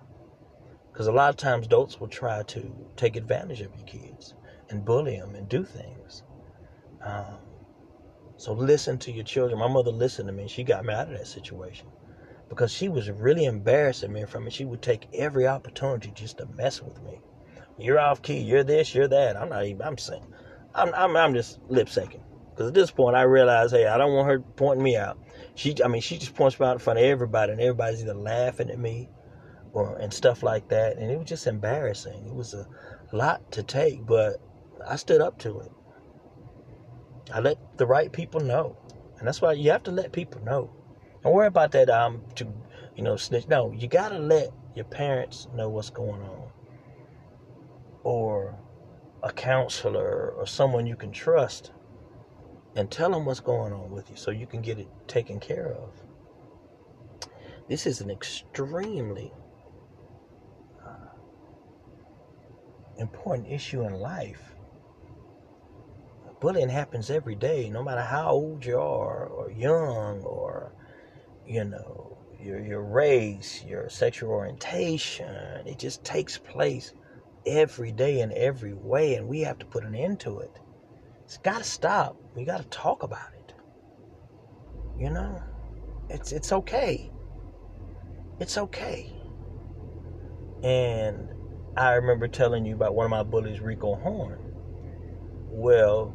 Because 0.96 1.08
a 1.08 1.12
lot 1.12 1.28
of 1.28 1.36
times 1.36 1.66
adults 1.66 2.00
will 2.00 2.08
try 2.08 2.42
to 2.44 2.74
take 2.96 3.16
advantage 3.16 3.60
of 3.60 3.70
your 3.76 3.84
kids 3.84 4.32
and 4.70 4.82
bully 4.82 5.18
them 5.18 5.34
and 5.34 5.46
do 5.46 5.62
things. 5.62 6.22
Um, 7.04 7.36
so 8.38 8.54
listen 8.54 8.96
to 9.00 9.12
your 9.12 9.24
children. 9.24 9.60
My 9.60 9.68
mother 9.68 9.90
listened 9.90 10.28
to 10.28 10.32
me. 10.32 10.48
She 10.48 10.64
got 10.64 10.86
me 10.86 10.94
out 10.94 11.12
of 11.12 11.18
that 11.18 11.26
situation 11.26 11.88
because 12.48 12.72
she 12.72 12.88
was 12.88 13.10
really 13.10 13.44
embarrassing 13.44 14.10
me 14.10 14.24
from 14.24 14.46
it. 14.46 14.54
She 14.54 14.64
would 14.64 14.80
take 14.80 15.06
every 15.12 15.46
opportunity 15.46 16.12
just 16.14 16.38
to 16.38 16.46
mess 16.46 16.80
with 16.80 17.02
me. 17.02 17.20
You're 17.76 18.00
off 18.00 18.22
key. 18.22 18.38
You're 18.38 18.64
this. 18.64 18.94
You're 18.94 19.06
that. 19.08 19.36
I'm 19.36 19.50
not 19.50 19.66
even. 19.66 19.82
I'm 19.82 19.98
saying. 19.98 20.24
I'm. 20.74 20.94
I'm, 20.94 21.14
I'm 21.14 21.34
just 21.34 21.60
lip 21.68 21.88
syncing. 21.88 22.22
Because 22.52 22.68
at 22.68 22.74
this 22.74 22.90
point, 22.90 23.16
I 23.16 23.22
realize, 23.24 23.72
hey, 23.72 23.86
I 23.86 23.98
don't 23.98 24.14
want 24.14 24.28
her 24.28 24.38
pointing 24.38 24.82
me 24.82 24.96
out. 24.96 25.18
She. 25.56 25.74
I 25.84 25.88
mean, 25.88 26.00
she 26.00 26.16
just 26.16 26.34
points 26.34 26.58
me 26.58 26.64
out 26.64 26.72
in 26.72 26.78
front 26.78 27.00
of 27.00 27.04
everybody, 27.04 27.52
and 27.52 27.60
everybody's 27.60 28.00
either 28.00 28.14
laughing 28.14 28.70
at 28.70 28.78
me 28.78 29.10
or 29.76 29.94
and 29.98 30.12
stuff 30.12 30.42
like 30.42 30.68
that. 30.68 30.96
And 30.96 31.10
it 31.10 31.18
was 31.18 31.28
just 31.28 31.46
embarrassing. 31.46 32.24
It 32.26 32.34
was 32.34 32.54
a 32.54 32.66
lot 33.12 33.52
to 33.52 33.62
take, 33.62 34.06
but 34.06 34.40
I 34.86 34.96
stood 34.96 35.20
up 35.20 35.38
to 35.40 35.60
it. 35.60 35.70
I 37.32 37.40
let 37.40 37.58
the 37.76 37.86
right 37.86 38.10
people 38.10 38.40
know, 38.40 38.74
and 39.18 39.28
that's 39.28 39.42
why 39.42 39.52
you 39.52 39.70
have 39.70 39.82
to 39.82 39.90
let 39.90 40.12
people 40.12 40.42
know. 40.42 40.70
Don't 41.22 41.34
worry 41.34 41.48
about 41.48 41.72
that. 41.72 41.90
Um, 41.90 42.22
to 42.36 42.50
you 42.94 43.02
know, 43.02 43.16
snitch. 43.16 43.48
No, 43.48 43.70
you 43.70 43.86
gotta 43.86 44.18
let 44.18 44.48
your 44.74 44.86
parents 44.86 45.46
know 45.54 45.68
what's 45.68 45.90
going 45.90 46.22
on, 46.22 46.48
or 48.02 48.58
a 49.22 49.30
counselor 49.32 50.30
or 50.30 50.46
someone 50.46 50.86
you 50.86 50.96
can 50.96 51.12
trust, 51.12 51.72
and 52.76 52.90
tell 52.90 53.10
them 53.10 53.26
what's 53.26 53.40
going 53.40 53.74
on 53.74 53.90
with 53.90 54.08
you, 54.08 54.16
so 54.16 54.30
you 54.30 54.46
can 54.46 54.62
get 54.62 54.78
it 54.78 54.88
taken 55.06 55.38
care 55.38 55.72
of. 55.72 55.90
This 57.68 57.86
is 57.86 58.00
an 58.00 58.10
extremely 58.10 59.32
important 62.98 63.48
issue 63.48 63.82
in 63.82 63.94
life. 63.94 64.54
Bullying 66.40 66.68
happens 66.68 67.10
every 67.10 67.34
day, 67.34 67.70
no 67.70 67.82
matter 67.82 68.02
how 68.02 68.30
old 68.30 68.64
you 68.64 68.78
are, 68.78 69.26
or 69.26 69.50
young, 69.50 70.22
or 70.22 70.72
you 71.46 71.64
know, 71.64 72.18
your 72.40 72.60
your 72.60 72.82
race, 72.82 73.64
your 73.64 73.88
sexual 73.88 74.30
orientation. 74.30 75.66
It 75.66 75.78
just 75.78 76.04
takes 76.04 76.38
place 76.38 76.92
every 77.46 77.92
day 77.92 78.20
in 78.20 78.32
every 78.32 78.74
way, 78.74 79.14
and 79.14 79.28
we 79.28 79.40
have 79.40 79.58
to 79.60 79.66
put 79.66 79.84
an 79.84 79.94
end 79.94 80.20
to 80.20 80.40
it. 80.40 80.58
It's 81.24 81.38
got 81.38 81.58
to 81.58 81.64
stop. 81.64 82.16
We 82.34 82.44
got 82.44 82.58
to 82.58 82.68
talk 82.68 83.02
about 83.02 83.32
it. 83.34 83.54
You 84.98 85.10
know, 85.10 85.42
it's 86.10 86.32
it's 86.32 86.52
okay. 86.52 87.10
It's 88.38 88.58
okay. 88.58 89.12
And 90.62 91.30
I 91.76 91.92
remember 91.92 92.26
telling 92.26 92.64
you 92.64 92.74
about 92.74 92.94
one 92.94 93.04
of 93.04 93.10
my 93.10 93.22
bullies, 93.22 93.60
Rico 93.60 93.96
Horn. 93.96 94.38
Well, 95.50 96.14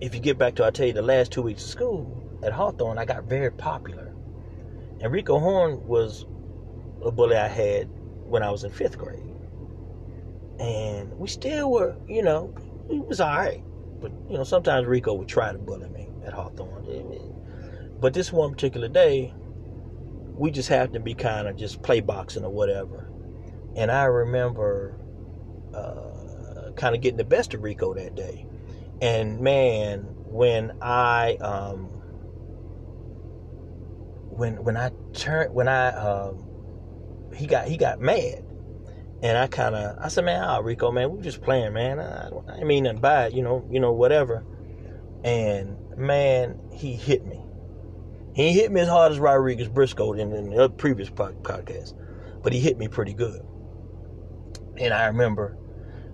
if 0.00 0.16
you 0.16 0.20
get 0.20 0.36
back 0.36 0.56
to, 0.56 0.64
I 0.64 0.70
tell 0.70 0.86
you, 0.86 0.92
the 0.92 1.00
last 1.02 1.30
two 1.30 1.42
weeks 1.42 1.62
of 1.62 1.70
school 1.70 2.40
at 2.42 2.52
Hawthorne, 2.52 2.98
I 2.98 3.04
got 3.04 3.24
very 3.24 3.52
popular. 3.52 4.12
And 5.00 5.12
Rico 5.12 5.38
Horn 5.38 5.86
was 5.86 6.26
a 7.04 7.12
bully 7.12 7.36
I 7.36 7.46
had 7.46 7.88
when 8.24 8.42
I 8.42 8.50
was 8.50 8.64
in 8.64 8.72
fifth 8.72 8.98
grade. 8.98 9.22
And 10.58 11.16
we 11.16 11.28
still 11.28 11.70
were, 11.70 11.96
you 12.08 12.22
know, 12.22 12.52
it 12.90 13.06
was 13.06 13.20
all 13.20 13.36
right. 13.36 13.62
But, 14.00 14.10
you 14.28 14.36
know, 14.38 14.44
sometimes 14.44 14.88
Rico 14.88 15.14
would 15.14 15.28
try 15.28 15.52
to 15.52 15.58
bully 15.58 15.88
me 15.88 16.08
at 16.24 16.32
Hawthorne. 16.32 16.84
But 18.00 18.12
this 18.12 18.32
one 18.32 18.50
particular 18.50 18.88
day, 18.88 19.32
we 20.34 20.50
just 20.50 20.68
happened 20.68 20.94
to 20.94 21.00
be 21.00 21.14
kind 21.14 21.46
of 21.46 21.56
just 21.56 21.80
play 21.82 22.00
boxing 22.00 22.44
or 22.44 22.50
whatever. 22.50 23.08
And 23.76 23.90
I 23.90 24.04
remember 24.04 24.98
uh, 25.74 26.72
kind 26.76 26.94
of 26.94 27.02
getting 27.02 27.18
the 27.18 27.24
best 27.24 27.54
of 27.54 27.62
Rico 27.62 27.94
that 27.94 28.14
day. 28.14 28.46
And 29.02 29.40
man, 29.40 30.00
when 30.24 30.72
I 30.80 31.36
um, 31.36 31.90
when 34.30 34.64
when 34.64 34.76
I 34.76 34.90
turned 35.12 35.54
when 35.54 35.68
I 35.68 35.88
um, 35.88 36.44
he 37.34 37.46
got 37.46 37.68
he 37.68 37.76
got 37.76 38.00
mad, 38.00 38.44
and 39.22 39.36
I 39.36 39.46
kind 39.46 39.74
of 39.74 39.98
I 40.00 40.08
said, 40.08 40.24
man, 40.24 40.42
oh, 40.42 40.62
Rico, 40.62 40.90
man, 40.90 41.10
we 41.10 41.20
just 41.20 41.42
playing, 41.42 41.74
man. 41.74 42.00
I, 42.00 42.30
I 42.48 42.64
mean 42.64 42.84
nothing 42.84 43.00
by 43.00 43.26
it, 43.26 43.34
you 43.34 43.42
know, 43.42 43.66
you 43.70 43.80
know, 43.80 43.92
whatever. 43.92 44.44
And 45.24 45.76
man, 45.98 46.58
he 46.72 46.94
hit 46.94 47.26
me. 47.26 47.42
He 48.34 48.52
hit 48.52 48.70
me 48.70 48.82
as 48.82 48.88
hard 48.88 49.12
as 49.12 49.18
Rodriguez 49.18 49.68
Briscoe 49.68 50.12
in, 50.12 50.32
in 50.32 50.50
the 50.50 50.68
previous 50.70 51.10
podcast, 51.10 51.94
but 52.42 52.52
he 52.52 52.60
hit 52.60 52.78
me 52.78 52.86
pretty 52.88 53.14
good. 53.14 53.40
And 54.78 54.92
I 54.92 55.06
remember 55.06 55.56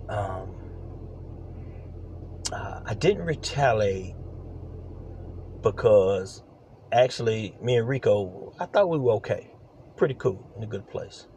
um, 0.09 0.55
uh, 2.51 2.79
I 2.85 2.93
didn't 2.93 3.25
retaliate 3.25 4.15
because 5.61 6.43
actually, 6.91 7.55
me 7.61 7.77
and 7.77 7.87
Rico, 7.87 8.53
I 8.59 8.65
thought 8.65 8.89
we 8.89 8.99
were 8.99 9.13
okay. 9.13 9.49
Pretty 9.95 10.15
cool, 10.15 10.53
in 10.57 10.63
a 10.63 10.67
good 10.67 10.87
place. 10.89 11.27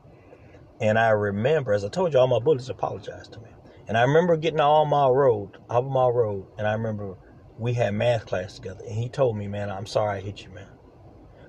And 0.81 0.99
I 0.99 1.11
remember, 1.11 1.73
as 1.73 1.85
I 1.85 1.89
told 1.89 2.13
you, 2.13 2.19
all 2.19 2.27
my 2.27 2.39
bullies 2.39 2.69
apologized 2.69 3.33
to 3.35 3.41
me. 3.41 3.51
And 3.89 3.97
I 3.97 4.03
remember 4.03 4.37
getting 4.37 4.61
all 4.61 4.85
my 4.85 5.09
road, 5.09 5.59
my 5.71 6.09
Road, 6.09 6.49
and 6.59 6.67
I 6.67 6.73
remember 6.73 7.17
we 7.59 7.75
had 7.75 7.95
math 7.95 8.27
class 8.27 8.57
together. 8.57 8.83
And 8.87 8.97
he 8.97 9.09
told 9.09 9.37
me, 9.37 9.49
man, 9.49 9.71
I'm 9.71 9.87
sorry 9.87 10.19
I 10.19 10.21
hit 10.21 10.43
you, 10.43 10.51
man. 10.51 10.69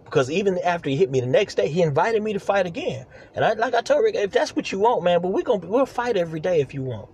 Because 0.07 0.31
even 0.31 0.57
after 0.59 0.89
he 0.89 0.95
hit 0.95 1.11
me 1.11 1.19
the 1.19 1.27
next 1.27 1.55
day, 1.55 1.67
he 1.67 1.81
invited 1.81 2.23
me 2.23 2.31
to 2.31 2.39
fight 2.39 2.65
again. 2.65 3.05
And 3.35 3.43
I, 3.43 3.53
like 3.53 3.73
I 3.73 3.81
told 3.81 4.05
Rick, 4.05 4.15
if 4.15 4.31
that's 4.31 4.55
what 4.55 4.71
you 4.71 4.79
want, 4.79 5.03
man, 5.03 5.21
but 5.21 5.29
we're 5.29 5.43
gonna 5.43 5.67
we'll 5.67 5.85
fight 5.85 6.15
every 6.15 6.39
day 6.39 6.61
if 6.61 6.73
you 6.73 6.81
want. 6.81 7.09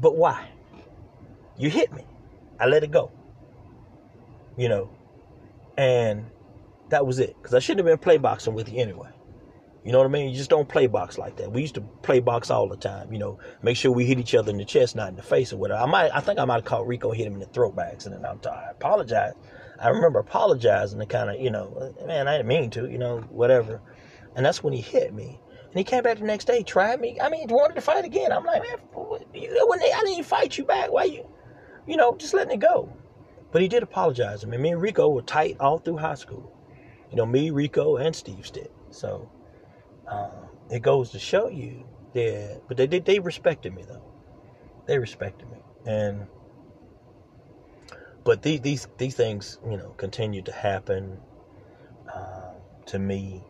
But 0.00 0.16
why? 0.16 0.48
You 1.58 1.68
hit 1.68 1.92
me. 1.92 2.04
I 2.58 2.66
let 2.66 2.82
it 2.82 2.90
go. 2.90 3.12
You 4.56 4.70
know, 4.70 4.90
and 5.76 6.24
that 6.88 7.06
was 7.06 7.18
it. 7.18 7.36
Because 7.36 7.52
I 7.52 7.58
shouldn't 7.58 7.86
have 7.86 7.92
been 7.92 8.02
play 8.02 8.16
boxing 8.16 8.54
with 8.54 8.72
you 8.72 8.80
anyway. 8.80 9.10
You 9.84 9.92
know 9.92 9.98
what 9.98 10.06
I 10.06 10.10
mean? 10.10 10.30
You 10.30 10.36
just 10.36 10.48
don't 10.48 10.68
play 10.68 10.86
box 10.86 11.18
like 11.18 11.36
that. 11.36 11.52
We 11.52 11.60
used 11.60 11.74
to 11.74 11.80
play 11.80 12.20
box 12.20 12.50
all 12.50 12.68
the 12.68 12.76
time. 12.76 13.12
You 13.12 13.18
know, 13.18 13.38
make 13.62 13.76
sure 13.76 13.92
we 13.92 14.06
hit 14.06 14.18
each 14.18 14.34
other 14.34 14.50
in 14.50 14.56
the 14.56 14.64
chest, 14.64 14.96
not 14.96 15.08
in 15.10 15.16
the 15.16 15.22
face 15.22 15.52
or 15.52 15.58
whatever. 15.58 15.80
I 15.82 15.86
might, 15.86 16.10
I 16.14 16.20
think 16.20 16.38
I 16.38 16.44
might 16.46 16.54
have 16.54 16.64
caught 16.64 16.86
Rico 16.86 17.10
hit 17.10 17.26
him 17.26 17.34
in 17.34 17.40
the 17.40 17.46
throat 17.46 17.76
by 17.76 17.86
accident. 17.86 18.24
I'm 18.24 18.38
tired. 18.38 18.68
I 18.68 18.70
apologize. 18.70 19.34
I 19.82 19.88
remember 19.88 20.20
apologizing 20.20 21.00
to 21.00 21.06
kind 21.06 21.28
of, 21.28 21.40
you 21.40 21.50
know, 21.50 21.92
man, 22.06 22.28
I 22.28 22.36
didn't 22.36 22.48
mean 22.48 22.70
to, 22.70 22.88
you 22.88 22.98
know, 22.98 23.18
whatever. 23.30 23.80
And 24.36 24.46
that's 24.46 24.62
when 24.62 24.72
he 24.72 24.80
hit 24.80 25.12
me. 25.12 25.40
And 25.64 25.74
he 25.74 25.82
came 25.82 26.04
back 26.04 26.18
the 26.18 26.24
next 26.24 26.44
day, 26.44 26.62
tried 26.62 27.00
me. 27.00 27.18
I 27.20 27.28
mean, 27.28 27.48
he 27.48 27.54
wanted 27.54 27.74
to 27.74 27.80
fight 27.80 28.04
again. 28.04 28.30
I'm 28.30 28.44
like, 28.44 28.62
man, 28.62 28.78
when 28.92 29.80
I 29.82 29.84
didn't 29.84 30.08
even 30.12 30.24
fight 30.24 30.56
you 30.56 30.64
back. 30.64 30.92
Why 30.92 31.04
you, 31.04 31.28
you 31.86 31.96
know, 31.96 32.14
just 32.16 32.32
letting 32.32 32.52
it 32.52 32.60
go. 32.60 32.96
But 33.50 33.60
he 33.60 33.68
did 33.68 33.82
apologize. 33.82 34.44
I 34.44 34.48
mean, 34.48 34.62
me 34.62 34.70
and 34.70 34.80
Rico 34.80 35.08
were 35.08 35.22
tight 35.22 35.56
all 35.58 35.78
through 35.78 35.96
high 35.96 36.14
school. 36.14 36.56
You 37.10 37.16
know, 37.16 37.26
me, 37.26 37.50
Rico, 37.50 37.96
and 37.96 38.14
Steve 38.14 38.46
Stitt. 38.46 38.72
So 38.90 39.30
uh, 40.06 40.30
it 40.70 40.80
goes 40.80 41.10
to 41.10 41.18
show 41.18 41.48
you 41.48 41.86
that, 42.14 42.62
but 42.68 42.76
they, 42.76 42.86
they, 42.86 43.00
they 43.00 43.18
respected 43.18 43.74
me 43.74 43.82
though. 43.86 44.04
They 44.86 44.98
respected 44.98 45.50
me. 45.50 45.58
And, 45.86 46.26
but 48.24 48.42
these, 48.42 48.60
these, 48.60 48.88
these 48.98 49.14
things, 49.14 49.58
you 49.68 49.76
know, 49.76 49.90
continue 49.96 50.42
to 50.42 50.52
happen 50.52 51.18
uh, 52.12 52.52
to 52.86 52.98
me. 52.98 53.42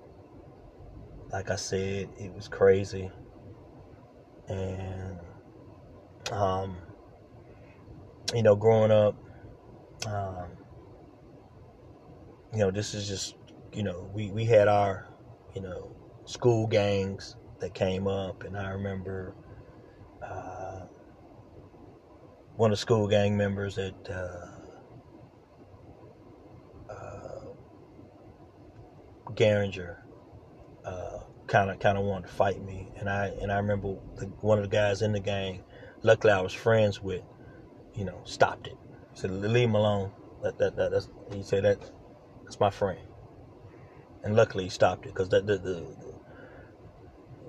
Like 1.32 1.50
I 1.50 1.56
said, 1.56 2.08
it 2.18 2.32
was 2.34 2.48
crazy. 2.48 3.10
And, 4.48 5.18
um, 6.30 6.76
you 8.34 8.42
know, 8.42 8.56
growing 8.56 8.90
up, 8.90 9.14
um, 10.06 10.50
you 12.52 12.58
know, 12.58 12.70
this 12.70 12.94
is 12.94 13.08
just, 13.08 13.36
you 13.72 13.82
know, 13.82 14.10
we, 14.12 14.30
we 14.30 14.44
had 14.44 14.68
our, 14.68 15.08
you 15.54 15.62
know, 15.62 15.94
school 16.24 16.66
gangs 16.66 17.36
that 17.60 17.74
came 17.74 18.06
up, 18.06 18.44
and 18.44 18.56
I 18.56 18.70
remember 18.70 19.34
uh, 20.22 20.82
one 22.56 22.70
of 22.70 22.78
the 22.78 22.80
school 22.80 23.08
gang 23.08 23.36
members 23.36 23.76
that 23.76 24.10
uh, 24.10 24.61
Garinger 29.34 29.98
kind 31.52 31.70
of 31.70 31.78
kind 31.80 31.98
of 31.98 32.04
wanted 32.04 32.28
to 32.28 32.32
fight 32.32 32.62
me, 32.64 32.88
and 32.98 33.10
I 33.10 33.26
and 33.42 33.52
I 33.52 33.56
remember 33.56 33.96
the, 34.16 34.26
one 34.40 34.58
of 34.58 34.64
the 34.64 34.74
guys 34.74 35.02
in 35.02 35.12
the 35.12 35.20
gang, 35.20 35.62
luckily 36.02 36.32
I 36.32 36.40
was 36.40 36.54
friends 36.54 37.02
with, 37.02 37.22
you 37.94 38.06
know, 38.06 38.22
stopped 38.24 38.66
it. 38.66 38.78
He 39.12 39.20
said, 39.20 39.30
"Leave 39.30 39.68
him 39.68 39.74
alone." 39.74 40.12
That 40.42 40.58
that, 40.58 40.76
that 40.76 40.90
that's 40.90 41.08
he 41.32 41.42
said 41.42 41.64
that 41.64 41.78
that's 42.44 42.58
my 42.58 42.70
friend, 42.70 43.00
and 44.24 44.34
luckily 44.34 44.64
he 44.64 44.70
stopped 44.70 45.04
it 45.04 45.10
because 45.10 45.28
that 45.28 45.46
the, 45.46 45.58
the 45.58 45.86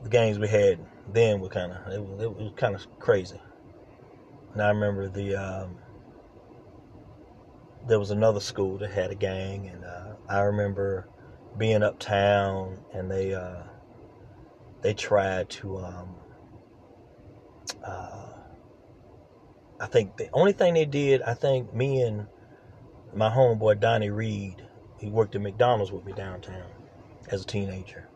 the 0.03 0.09
gangs 0.09 0.37
we 0.37 0.49
had 0.49 0.85
then 1.07 1.39
were 1.39 1.49
kind 1.49 1.71
of 1.71 1.93
it 1.93 2.03
was, 2.03 2.21
it 2.21 2.29
was 2.29 2.51
kind 2.57 2.75
of 2.75 2.85
crazy. 2.99 3.39
And 4.51 4.61
I 4.61 4.67
remember 4.67 5.07
the 5.07 5.35
um, 5.35 5.77
there 7.87 7.99
was 7.99 8.11
another 8.11 8.41
school 8.41 8.77
that 8.79 8.91
had 8.91 9.11
a 9.11 9.15
gang, 9.15 9.67
and 9.67 9.85
uh, 9.85 10.15
I 10.27 10.41
remember 10.41 11.07
being 11.57 11.83
uptown, 11.83 12.79
and 12.93 13.09
they 13.09 13.33
uh, 13.33 13.63
they 14.81 14.93
tried 14.93 15.49
to. 15.51 15.77
Um, 15.77 16.15
uh, 17.85 18.27
I 19.79 19.87
think 19.87 20.17
the 20.17 20.29
only 20.33 20.53
thing 20.53 20.73
they 20.75 20.85
did, 20.85 21.21
I 21.21 21.33
think 21.33 21.73
me 21.73 22.01
and 22.01 22.27
my 23.13 23.29
homeboy 23.29 23.79
Donnie 23.79 24.09
Reed, 24.09 24.65
he 24.99 25.09
worked 25.09 25.35
at 25.35 25.41
McDonald's 25.41 25.91
with 25.91 26.05
me 26.05 26.13
downtown 26.13 26.69
as 27.29 27.43
a 27.43 27.45
teenager. 27.45 28.07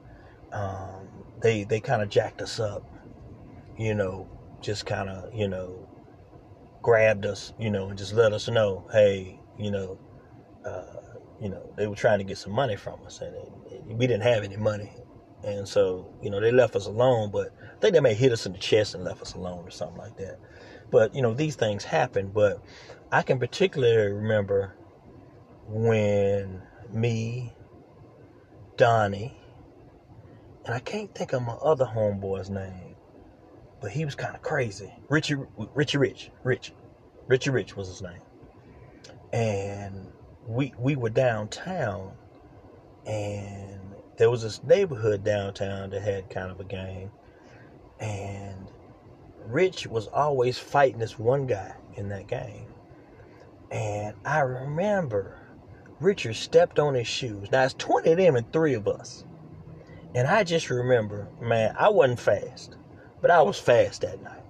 Um, 0.52 1.08
they 1.42 1.64
they 1.64 1.80
kind 1.80 2.02
of 2.02 2.10
jacked 2.10 2.42
us 2.42 2.60
up, 2.60 2.84
you 3.78 3.94
know, 3.94 4.28
just 4.62 4.86
kind 4.86 5.10
of 5.10 5.34
you 5.34 5.48
know 5.48 5.88
grabbed 6.82 7.26
us, 7.26 7.54
you 7.60 7.70
know, 7.70 7.90
and 7.90 7.98
just 7.98 8.14
let 8.14 8.32
us 8.32 8.48
know, 8.48 8.88
hey, 8.94 9.38
you 9.58 9.70
know, 9.72 10.00
uh, 10.66 11.17
you 11.42 11.50
know, 11.50 11.74
they 11.78 11.88
were 11.88 11.96
trying 11.96 12.20
to 12.20 12.24
get 12.24 12.38
some 12.38 12.54
money 12.54 12.76
from 12.76 13.00
us, 13.06 13.22
and 13.22 13.36
it, 13.36 13.84
we 13.86 14.08
didn't 14.08 14.24
have 14.24 14.44
any 14.44 14.58
money, 14.58 14.92
and 15.44 15.68
so 15.68 16.14
you 16.22 16.30
know 16.30 16.40
they 16.40 16.52
left 16.52 16.76
us 16.76 16.86
alone. 16.88 17.32
But 17.32 17.54
I 17.62 17.80
think 17.80 17.94
they 17.94 18.00
may 18.00 18.14
hit 18.14 18.32
us 18.32 18.46
in 18.46 18.54
the 18.54 18.58
chest 18.58 18.96
and 18.96 19.04
left 19.04 19.22
us 19.22 19.34
alone 19.34 19.66
or 19.66 19.72
something 19.72 19.98
like 19.98 20.18
that. 20.18 20.40
But 20.92 21.14
you 21.14 21.22
know 21.22 21.34
these 21.34 21.56
things 21.56 21.84
happen. 21.84 22.32
But 22.34 22.62
I 23.12 23.22
can 23.22 23.40
particularly 23.40 24.14
remember 24.14 24.76
when 25.68 26.62
me, 26.92 27.54
Donnie, 28.78 29.38
and 30.66 30.74
I 30.74 30.80
can't 30.80 31.14
think 31.14 31.34
of 31.34 31.44
my 31.44 31.54
other 31.54 31.86
homeboy's 31.86 32.50
name, 32.50 32.96
but 33.80 33.92
he 33.92 34.06
was 34.06 34.16
kind 34.16 34.36
of 34.36 34.42
crazy. 34.42 34.94
Richie, 35.10 35.36
Richie 35.76 35.98
Rich, 35.98 36.32
Rich, 36.44 36.74
Richie 37.28 37.50
Rich 37.52 37.76
was 37.76 37.88
his 37.88 38.02
name. 38.02 38.22
And 39.34 40.08
we 40.48 40.74
we 40.80 40.96
were 40.96 41.10
downtown, 41.10 42.14
and 43.06 43.80
there 44.18 44.30
was 44.30 44.44
this 44.44 44.64
neighborhood 44.64 45.24
downtown 45.24 45.90
that 45.92 46.02
had 46.02 46.30
kind 46.30 46.52
of 46.52 46.60
a 46.60 46.64
gang, 46.64 47.12
and 48.00 48.72
Rich 49.46 49.88
was 49.88 50.08
always 50.08 50.58
fighting 50.58 51.00
this 51.00 51.20
one 51.20 51.48
guy 51.48 51.74
in 51.96 52.10
that 52.10 52.28
gang. 52.28 52.68
And 53.72 54.16
I 54.26 54.40
remember 54.40 55.38
Richard 56.00 56.36
stepped 56.36 56.80
on 56.80 56.94
his 56.94 57.08
shoes. 57.08 57.52
Now 57.52 57.64
it's 57.64 57.74
20 57.74 58.12
of 58.12 58.18
them 58.18 58.36
and 58.36 58.52
three 58.52 58.74
of 58.74 58.88
us. 58.88 59.26
And 60.16 60.28
I 60.28 60.44
just 60.44 60.70
remember, 60.70 61.28
man, 61.42 61.76
I 61.78 61.90
wasn't 61.90 62.20
fast, 62.20 62.76
but 63.22 63.32
I 63.32 63.42
was 63.42 63.60
fast 63.60 64.02
that 64.02 64.22
night. 64.22 64.44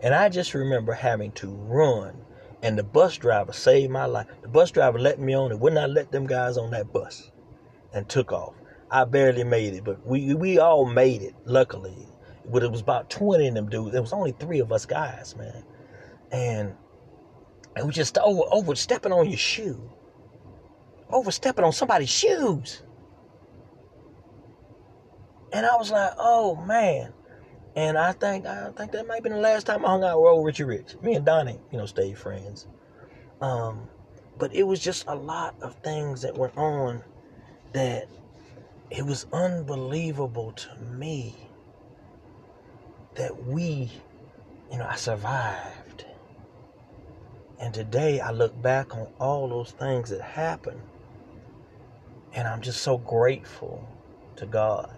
And 0.00 0.14
I 0.14 0.28
just 0.28 0.54
remember 0.54 0.92
having 0.92 1.32
to 1.32 1.48
run. 1.48 2.21
And 2.62 2.78
the 2.78 2.84
bus 2.84 3.16
driver 3.16 3.52
saved 3.52 3.90
my 3.90 4.06
life. 4.06 4.28
The 4.40 4.48
bus 4.48 4.70
driver 4.70 4.98
let 4.98 5.18
me 5.18 5.34
on 5.34 5.50
and 5.50 5.60
would 5.60 5.72
not 5.72 5.90
let 5.90 6.12
them 6.12 6.26
guys 6.26 6.56
on 6.56 6.70
that 6.70 6.92
bus 6.92 7.30
and 7.92 8.08
took 8.08 8.32
off. 8.32 8.54
I 8.90 9.04
barely 9.04 9.42
made 9.42 9.74
it, 9.74 9.84
but 9.84 10.06
we 10.06 10.34
we 10.34 10.58
all 10.58 10.84
made 10.84 11.22
it, 11.22 11.34
luckily. 11.44 12.06
But 12.44 12.62
it 12.62 12.70
was 12.70 12.80
about 12.80 13.10
20 13.10 13.48
of 13.48 13.54
them 13.54 13.68
dudes. 13.68 13.92
There 13.92 14.02
was 14.02 14.12
only 14.12 14.32
three 14.32 14.60
of 14.60 14.70
us 14.72 14.86
guys, 14.86 15.34
man. 15.36 15.64
And 16.30 16.74
it 17.76 17.84
was 17.84 17.94
just 17.94 18.18
over 18.18 18.42
overstepping 18.50 19.12
on 19.12 19.28
your 19.28 19.38
shoe. 19.38 19.90
Overstepping 21.10 21.64
on 21.64 21.72
somebody's 21.72 22.10
shoes. 22.10 22.82
And 25.52 25.66
I 25.66 25.76
was 25.76 25.90
like, 25.90 26.12
oh 26.18 26.56
man. 26.56 27.12
And 27.74 27.96
I 27.96 28.12
think 28.12 28.46
I 28.46 28.70
think 28.76 28.92
that 28.92 29.06
might 29.06 29.22
been 29.22 29.32
the 29.32 29.38
last 29.38 29.66
time 29.66 29.84
I 29.84 29.88
hung 29.88 30.04
out 30.04 30.20
with 30.20 30.30
old 30.30 30.44
Richie 30.44 30.64
Rich. 30.64 30.96
Me 31.02 31.14
and 31.14 31.24
Donnie, 31.24 31.58
you 31.70 31.78
know, 31.78 31.86
stayed 31.86 32.18
friends. 32.18 32.66
Um, 33.40 33.88
but 34.38 34.54
it 34.54 34.64
was 34.64 34.80
just 34.80 35.04
a 35.08 35.14
lot 35.14 35.54
of 35.62 35.74
things 35.76 36.22
that 36.22 36.36
went 36.36 36.56
on 36.56 37.02
that 37.72 38.08
it 38.90 39.06
was 39.06 39.26
unbelievable 39.32 40.52
to 40.52 40.76
me 40.76 41.34
that 43.14 43.46
we, 43.46 43.90
you 44.70 44.78
know, 44.78 44.86
I 44.86 44.96
survived. 44.96 46.04
And 47.58 47.72
today 47.72 48.20
I 48.20 48.32
look 48.32 48.60
back 48.60 48.94
on 48.94 49.06
all 49.18 49.48
those 49.48 49.70
things 49.70 50.10
that 50.10 50.20
happened, 50.20 50.82
and 52.34 52.46
I'm 52.46 52.60
just 52.60 52.82
so 52.82 52.98
grateful 52.98 53.88
to 54.36 54.46
God 54.46 54.94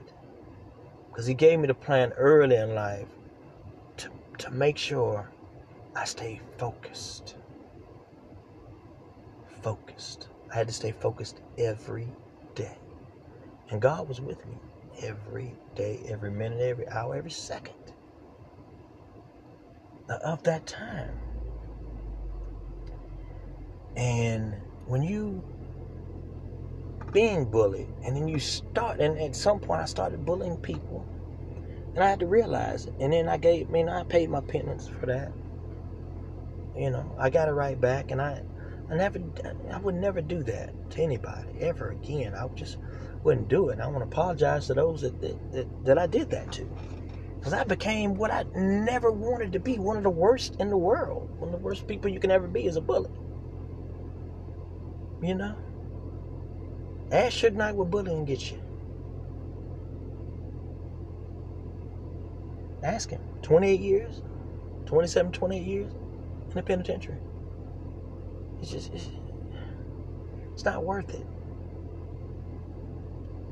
because 1.14 1.26
He 1.26 1.34
gave 1.34 1.60
me 1.60 1.68
the 1.68 1.74
plan 1.74 2.10
early 2.16 2.56
in 2.56 2.74
life 2.74 3.06
to, 3.98 4.10
to 4.38 4.50
make 4.50 4.76
sure 4.76 5.30
I 5.94 6.04
stay 6.06 6.40
focused. 6.58 7.36
Focused. 9.62 10.26
I 10.52 10.56
had 10.56 10.66
to 10.66 10.72
stay 10.72 10.90
focused 10.90 11.40
every 11.56 12.08
day. 12.56 12.76
And 13.70 13.80
God 13.80 14.08
was 14.08 14.20
with 14.20 14.44
me 14.44 14.56
every 15.02 15.54
day, 15.76 16.00
every 16.08 16.32
minute, 16.32 16.60
every 16.60 16.88
hour, 16.88 17.14
every 17.14 17.30
second 17.30 17.74
of 20.08 20.42
that 20.42 20.66
time. 20.66 21.16
And 23.94 24.54
when 24.86 25.04
you 25.04 25.44
being 27.14 27.46
bullied. 27.46 27.88
And 28.04 28.14
then 28.14 28.28
you 28.28 28.38
start, 28.38 29.00
and 29.00 29.18
at 29.18 29.34
some 29.34 29.58
point 29.58 29.80
I 29.80 29.86
started 29.86 30.26
bullying 30.26 30.58
people. 30.58 31.06
And 31.94 32.02
I 32.02 32.10
had 32.10 32.20
to 32.20 32.26
realize 32.26 32.86
it. 32.86 32.94
And 33.00 33.12
then 33.12 33.28
I 33.28 33.38
gave, 33.38 33.68
I 33.68 33.70
mean, 33.70 33.88
I 33.88 34.02
paid 34.02 34.28
my 34.28 34.40
penance 34.40 34.88
for 34.88 35.06
that. 35.06 35.32
You 36.76 36.90
know, 36.90 37.14
I 37.16 37.30
got 37.30 37.48
it 37.48 37.52
right 37.52 37.80
back. 37.80 38.10
And 38.10 38.20
I, 38.20 38.42
I 38.90 38.96
never, 38.96 39.20
I 39.70 39.78
would 39.78 39.94
never 39.94 40.20
do 40.20 40.42
that 40.42 40.90
to 40.90 41.02
anybody 41.02 41.48
ever 41.60 41.90
again. 41.90 42.34
I 42.34 42.48
just 42.48 42.78
wouldn't 43.22 43.48
do 43.48 43.68
it. 43.68 43.74
And 43.74 43.82
I 43.82 43.86
want 43.86 44.00
to 44.00 44.08
apologize 44.08 44.66
to 44.66 44.74
those 44.74 45.02
that, 45.02 45.20
that, 45.20 45.52
that, 45.52 45.84
that 45.84 45.98
I 45.98 46.08
did 46.08 46.30
that 46.30 46.50
to. 46.52 46.68
Because 47.38 47.52
I 47.52 47.62
became 47.62 48.16
what 48.16 48.32
I 48.32 48.44
never 48.56 49.12
wanted 49.12 49.52
to 49.52 49.60
be 49.60 49.78
one 49.78 49.96
of 49.96 50.02
the 50.02 50.10
worst 50.10 50.56
in 50.58 50.68
the 50.68 50.76
world. 50.76 51.30
One 51.38 51.54
of 51.54 51.60
the 51.60 51.64
worst 51.64 51.86
people 51.86 52.10
you 52.10 52.18
can 52.18 52.32
ever 52.32 52.48
be 52.48 52.66
is 52.66 52.76
a 52.76 52.80
bully. 52.80 53.10
You 55.22 55.36
know? 55.36 55.54
Ask 57.14 57.38
Suge 57.38 57.54
Knight 57.54 57.76
what 57.76 57.90
bullying 57.90 58.24
gets 58.24 58.50
you. 58.50 58.60
Ask 62.82 63.10
him. 63.10 63.20
28 63.42 63.78
years, 63.78 64.22
27, 64.86 65.30
28 65.30 65.62
years 65.64 65.92
in 66.48 66.54
the 66.54 66.62
penitentiary. 66.62 67.18
It's 68.60 68.72
just, 68.72 68.92
it's, 68.92 69.10
it's 70.54 70.64
not 70.64 70.82
worth 70.82 71.08
it. 71.14 71.24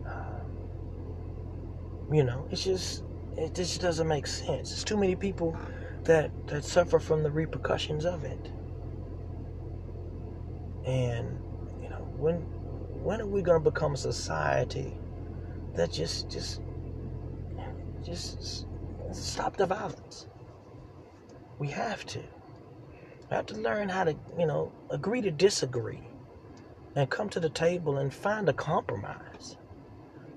Uh, 0.04 0.40
you 2.10 2.24
know, 2.24 2.48
it's 2.50 2.64
just, 2.64 3.04
it 3.36 3.54
just 3.54 3.80
doesn't 3.80 4.08
make 4.08 4.26
sense. 4.26 4.70
There's 4.70 4.82
too 4.82 4.96
many 4.96 5.14
people 5.14 5.56
that, 6.02 6.32
that 6.48 6.64
suffer 6.64 6.98
from 6.98 7.22
the 7.22 7.30
repercussions 7.30 8.04
of 8.06 8.24
it. 8.24 8.50
And 10.84 11.38
you 11.80 11.88
know, 11.88 12.08
when 12.16 12.44
when 13.02 13.20
are 13.20 13.26
we 13.26 13.42
going 13.42 13.62
to 13.62 13.70
become 13.70 13.94
a 13.94 13.96
society 13.96 14.96
that 15.74 15.90
just 15.90 16.30
just 16.30 16.60
just 18.04 18.66
stop 19.12 19.56
the 19.56 19.66
violence? 19.66 20.26
We 21.58 21.68
have 21.68 22.04
to. 22.06 22.18
We 22.18 23.36
have 23.36 23.46
to 23.46 23.54
learn 23.54 23.88
how 23.88 24.04
to, 24.04 24.16
you 24.38 24.46
know, 24.46 24.72
agree 24.90 25.20
to 25.22 25.30
disagree 25.30 26.02
and 26.94 27.08
come 27.08 27.28
to 27.30 27.40
the 27.40 27.48
table 27.48 27.98
and 27.98 28.12
find 28.12 28.48
a 28.48 28.52
compromise. 28.52 29.56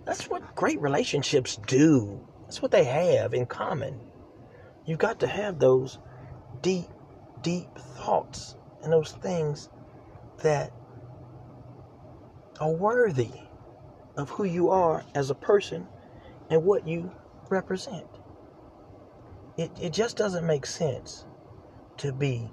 That's 0.06 0.30
what 0.30 0.56
great 0.56 0.80
relationships 0.80 1.58
do. 1.68 2.26
That's 2.44 2.62
what 2.62 2.72
they 2.72 2.84
have 2.86 3.34
in 3.34 3.48
common. 3.48 4.00
You've 4.86 5.00
got 5.00 5.20
to 5.22 5.28
have 5.28 5.60
those 5.60 6.00
deep, 6.62 6.88
deep 7.42 7.68
thoughts 7.78 8.56
and 8.84 8.94
those 8.94 9.12
things 9.14 9.70
that 10.44 10.72
are 12.60 12.72
worthy 12.72 13.32
of 14.18 14.30
who 14.32 14.44
you 14.44 14.70
are 14.70 15.04
as 15.14 15.30
a 15.30 15.36
person 15.36 15.88
and 16.50 16.64
what 16.64 16.88
you 16.88 17.12
represent. 17.50 18.08
It, 19.58 19.72
it 19.82 19.94
just 19.94 20.18
doesn't 20.18 20.46
make 20.46 20.66
sense 20.66 21.26
to 21.98 22.12
be 22.12 22.50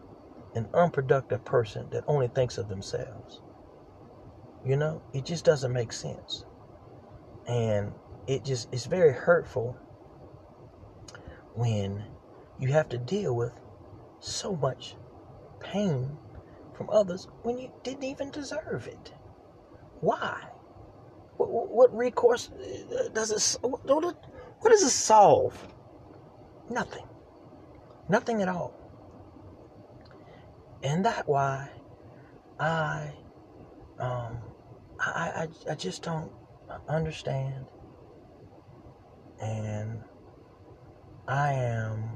an 0.55 0.69
unproductive 0.75 1.45
person 1.45 1.89
that 1.91 2.05
only 2.07 2.29
thinks 2.29 2.59
of 2.59 2.69
themselves. 2.69 3.41
You 4.65 4.77
know, 4.77 5.03
it 5.13 5.25
just 5.25 5.45
doesn't 5.45 5.73
make 5.73 5.93
sense. 5.93 6.45
And 7.47 7.93
it 8.27 8.45
just 8.45 8.69
it's 8.73 8.87
very 8.87 9.13
hurtful 9.13 9.77
when 11.55 12.05
you 12.59 12.69
have 12.69 12.89
to 12.91 12.99
deal 12.99 13.35
with 13.35 13.53
so 14.21 14.55
much 14.55 14.95
pain 15.59 16.17
from 16.75 16.89
others 16.91 17.27
when 17.43 17.59
you 17.59 17.73
didn't 17.83 18.05
even 18.05 18.31
deserve 18.31 18.87
it. 18.87 19.13
Why? 20.03 20.37
What, 21.37 21.49
what 21.71 21.97
recourse 21.97 22.51
uh, 22.51 23.09
does 23.15 23.31
it? 23.31 23.61
What, 23.63 23.87
does 24.71 24.83
it 24.83 24.91
solve? 24.91 25.57
Nothing. 26.69 27.05
Nothing 28.09 28.43
at 28.43 28.49
all. 28.49 28.75
And 30.83 31.05
that 31.05 31.29
why 31.29 31.69
I 32.59 33.13
um 34.01 34.39
I, 34.99 35.47
I 35.69 35.71
I 35.71 35.75
just 35.77 36.03
don't 36.03 36.33
understand 36.89 37.65
and 39.41 40.03
I 41.29 41.53
am 41.53 42.11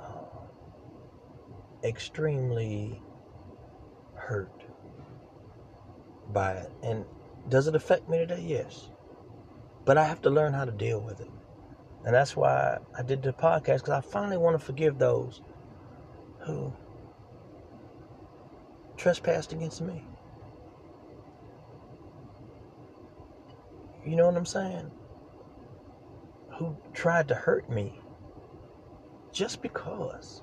uh, 0.00 0.48
extremely 1.84 3.00
hurt 4.16 4.63
by 6.34 6.52
it. 6.52 6.70
And 6.82 7.06
does 7.48 7.66
it 7.68 7.74
affect 7.74 8.08
me 8.08 8.18
today? 8.18 8.42
Yes. 8.44 8.90
But 9.86 9.96
I 9.96 10.04
have 10.04 10.20
to 10.22 10.30
learn 10.30 10.52
how 10.52 10.66
to 10.66 10.72
deal 10.72 11.00
with 11.00 11.20
it. 11.20 11.30
And 12.04 12.14
that's 12.14 12.36
why 12.36 12.78
I 12.98 13.02
did 13.02 13.22
the 13.22 13.32
podcast 13.32 13.78
because 13.78 13.90
I 13.90 14.00
finally 14.02 14.36
want 14.36 14.58
to 14.58 14.64
forgive 14.64 14.98
those 14.98 15.40
who 16.40 16.74
trespassed 18.96 19.52
against 19.52 19.80
me. 19.80 20.04
You 24.04 24.16
know 24.16 24.26
what 24.26 24.36
I'm 24.36 24.44
saying? 24.44 24.90
Who 26.58 26.76
tried 26.92 27.28
to 27.28 27.34
hurt 27.34 27.70
me 27.70 27.98
just 29.32 29.62
because 29.62 30.42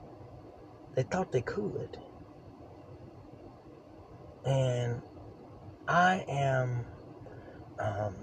they 0.96 1.04
thought 1.04 1.32
they 1.32 1.42
could. 1.42 1.98
And 4.44 5.02
I 5.92 6.24
am, 6.30 6.86
um, 7.78 8.16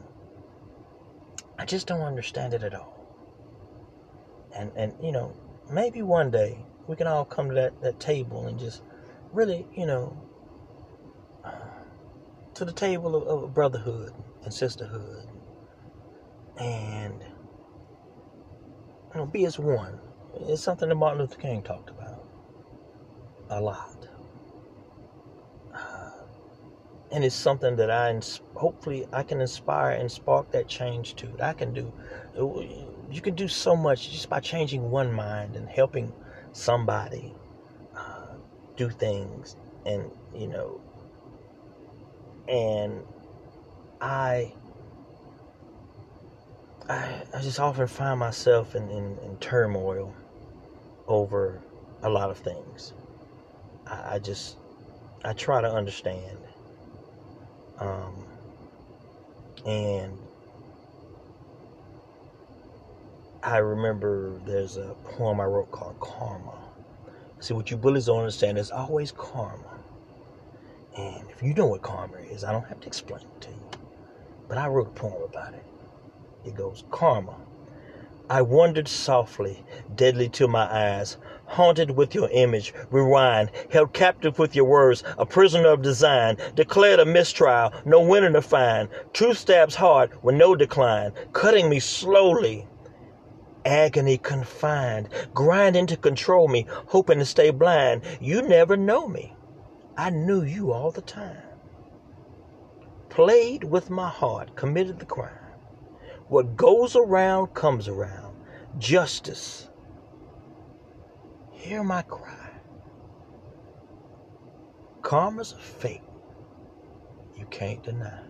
I 1.59 1.67
just 1.67 1.87
don't 1.87 2.01
understand 2.01 2.55
it 2.55 2.63
at 2.63 2.73
all. 2.75 2.97
And, 4.57 4.73
and, 4.75 4.95
you 5.03 5.13
know, 5.13 5.37
maybe 5.71 6.01
one 6.01 6.31
day 6.31 6.65
we 6.87 6.97
can 6.97 7.07
all 7.07 7.27
come 7.27 7.51
to 7.51 7.55
that, 7.57 7.83
that 7.83 8.01
table 8.01 8.47
and 8.47 8.59
just 8.59 8.83
really, 9.33 9.67
you 9.77 9.85
know, 9.85 10.17
to 12.55 12.65
the 12.65 12.73
table 12.73 13.15
of, 13.15 13.29
of 13.45 13.53
brotherhood 13.53 14.15
and 14.45 14.55
sisterhood 14.55 15.29
and, 16.59 17.21
you 19.13 19.15
know, 19.15 19.27
be 19.27 19.45
as 19.45 19.59
one. 19.59 20.01
It's 20.41 20.63
something 20.63 20.89
that 20.89 20.95
Martin 20.95 21.21
Luther 21.21 21.37
King 21.39 21.63
talked 21.63 21.91
about 21.91 22.25
a 23.51 23.61
lot 23.61 24.08
and 27.11 27.25
it's 27.25 27.35
something 27.35 27.77
that 27.77 27.91
I 27.91 28.21
hopefully 28.55 29.07
I 29.13 29.23
can 29.23 29.41
inspire 29.41 29.93
and 29.93 30.11
spark 30.11 30.51
that 30.53 30.69
change 30.69 31.15
to. 31.17 31.29
I 31.41 31.53
can 31.53 31.73
do. 31.73 31.93
You 33.11 33.21
can 33.23 33.35
do 33.35 33.49
so 33.49 33.75
much 33.75 34.11
just 34.11 34.29
by 34.29 34.41
changing 34.41 34.91
one 34.91 35.13
mind 35.13 35.57
and 35.57 35.69
helping 35.69 36.13
somebody 36.53 37.35
uh, 37.97 38.35
do 38.77 38.91
things, 38.91 39.57
and 39.87 40.11
you 40.35 40.49
know. 40.49 40.81
And 42.49 43.03
I, 44.01 44.55
I, 46.89 47.23
I 47.35 47.41
just 47.41 47.61
often 47.61 47.87
find 47.87 48.19
myself 48.19 48.75
in, 48.75 48.89
in, 48.91 49.19
in 49.19 49.37
turmoil 49.39 50.15
over 51.07 51.61
a 52.03 52.09
lot 52.09 52.31
of 52.31 52.39
things. 52.39 52.95
I, 53.87 54.15
I 54.15 54.19
just, 54.19 54.57
I 55.25 55.35
try 55.35 55.61
to 55.61 55.71
understand 55.71 56.39
um, 57.79 58.25
and 59.67 60.19
I 63.43 63.59
remember 63.59 64.41
there's 64.45 64.77
a 64.77 64.95
poem 65.05 65.41
I 65.41 65.45
wrote 65.45 65.71
called 65.71 65.99
Karma. 66.01 66.59
See, 67.41 67.55
what 67.55 67.71
you 67.71 67.77
bullies 67.77 68.07
don't 68.07 68.19
understand, 68.21 68.57
there's 68.57 68.71
always 68.73 69.13
karma. 69.13 69.79
And 70.97 71.31
if 71.31 71.43
you 71.43 71.55
know 71.55 71.67
what 71.67 71.83
karma 71.83 72.19
is, 72.19 72.43
I 72.43 72.53
don't 72.53 72.67
have 72.67 72.81
to 72.81 72.89
explain 72.89 73.21
it 73.21 73.41
to 73.43 73.51
you. 73.51 73.71
But 74.49 74.59
I 74.59 74.67
wrote 74.67 74.89
a 74.89 74.91
poem 74.91 75.23
about 75.23 75.55
it. 75.55 75.65
It 76.45 76.55
goes, 76.55 76.85
Karma. 76.91 77.37
I 78.31 78.43
wandered 78.43 78.89
softly, 78.89 79.65
deadly 79.95 80.29
to 80.31 80.47
my 80.47 80.71
eyes, 80.71 81.17
haunted 81.47 81.93
with 81.93 82.15
your 82.15 82.29
image, 82.29 82.75
rewind, 82.91 83.51
held 83.71 83.95
captive 83.95 84.39
with 84.39 84.55
your 84.55 84.67
words, 84.67 85.03
a 85.17 85.25
prisoner 85.25 85.69
of 85.69 85.81
design, 85.81 86.37
declared 86.55 87.01
a 87.01 87.07
mistrial, 87.07 87.73
no 87.87 88.03
winner 88.03 88.31
to 88.33 88.43
find. 88.43 88.91
Truth 89.15 89.39
stabs 89.39 89.77
hard 89.77 90.23
with 90.23 90.35
no 90.35 90.55
decline, 90.55 91.13
cutting 91.33 91.71
me 91.71 91.81
slowly. 91.81 92.69
Agony 93.65 94.19
confined, 94.19 95.09
grinding 95.33 95.87
to 95.87 95.97
control 95.97 96.49
me, 96.49 96.67
hoping 96.89 97.21
to 97.21 97.25
stay 97.25 97.51
blind. 97.51 98.03
You 98.21 98.43
never 98.43 98.77
know 98.77 99.09
me. 99.09 99.35
I 99.97 100.11
knew 100.11 100.43
you 100.43 100.73
all 100.73 100.91
the 100.91 101.01
time. 101.01 101.43
Played 103.09 103.65
with 103.65 103.89
my 103.89 104.11
heart, 104.11 104.55
committed 104.55 104.99
the 104.99 105.07
crime. 105.07 105.38
What 106.29 106.57
goes 106.57 106.95
around 106.97 107.55
comes 107.55 107.89
around. 107.89 108.37
Justice 108.79 109.69
Hear 111.59 111.83
my 111.83 112.03
cry. 112.03 112.51
Karma's 115.03 115.53
a 115.53 115.59
fate 115.59 116.03
you 117.37 117.47
can't 117.51 117.83
deny. 117.83 118.21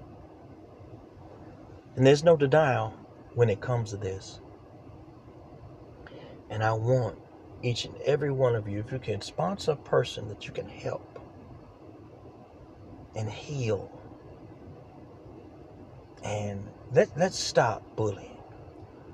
And 1.94 2.06
there's 2.06 2.24
no 2.24 2.36
denial 2.36 2.94
when 3.34 3.50
it 3.50 3.60
comes 3.60 3.90
to 3.90 3.96
this. 3.96 4.40
And 6.50 6.64
I 6.64 6.72
want 6.72 7.18
each 7.62 7.84
and 7.84 7.96
every 7.98 8.30
one 8.30 8.54
of 8.54 8.68
you, 8.68 8.80
if 8.80 8.90
you 8.92 8.98
can 8.98 9.20
sponsor 9.20 9.72
a 9.72 9.76
person 9.76 10.28
that 10.28 10.46
you 10.46 10.52
can 10.52 10.68
help 10.68 11.18
and 13.14 13.30
heal. 13.30 13.90
And 16.24 16.68
let, 16.92 17.10
let's 17.16 17.38
stop 17.38 17.96
bullying. 17.96 18.38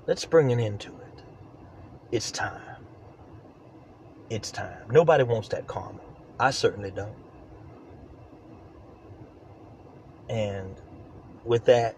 Let's 0.06 0.24
bring 0.24 0.52
an 0.52 0.60
end 0.60 0.80
to 0.80 0.90
it. 0.90 1.22
It's 2.12 2.30
time. 2.30 2.60
It's 4.30 4.50
time. 4.50 4.90
Nobody 4.90 5.24
wants 5.24 5.48
that 5.48 5.66
karma. 5.66 6.00
I 6.38 6.50
certainly 6.50 6.90
don't. 6.90 7.14
And 10.28 10.80
with 11.44 11.64
that 11.66 11.96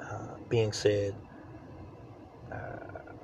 uh, 0.00 0.34
being 0.48 0.72
said, 0.72 1.14
uh, 2.50 2.56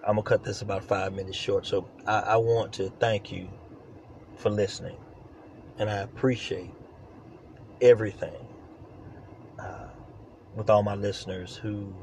I'm 0.06 0.14
going 0.14 0.16
to 0.16 0.22
cut 0.22 0.44
this 0.44 0.62
about 0.62 0.84
five 0.84 1.12
minutes 1.12 1.36
short. 1.36 1.66
So 1.66 1.88
I, 2.06 2.20
I 2.20 2.36
want 2.36 2.72
to 2.74 2.90
thank 2.98 3.32
you 3.32 3.48
for 4.36 4.50
listening. 4.50 4.96
And 5.78 5.90
I 5.90 5.98
appreciate 5.98 6.70
everything 7.80 8.46
uh, 9.58 9.87
with 10.54 10.70
all 10.70 10.82
my 10.82 10.94
listeners 10.94 11.56
who 11.56 11.94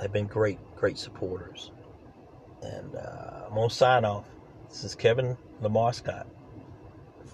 have 0.00 0.12
been 0.12 0.26
great, 0.26 0.58
great 0.76 0.98
supporters. 0.98 1.70
And 2.62 2.94
uh, 2.94 3.44
I'm 3.46 3.54
going 3.54 3.68
to 3.68 3.74
sign 3.74 4.04
off. 4.04 4.26
This 4.68 4.84
is 4.84 4.94
Kevin 4.94 5.36
Lamar 5.60 5.92
Scott 5.92 6.26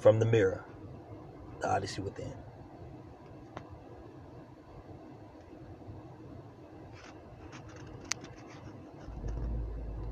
from 0.01 0.18
the 0.18 0.27
Mirror. 0.27 0.64
The 1.61 1.70
Odyssey 1.70 2.03
Within. 2.03 2.33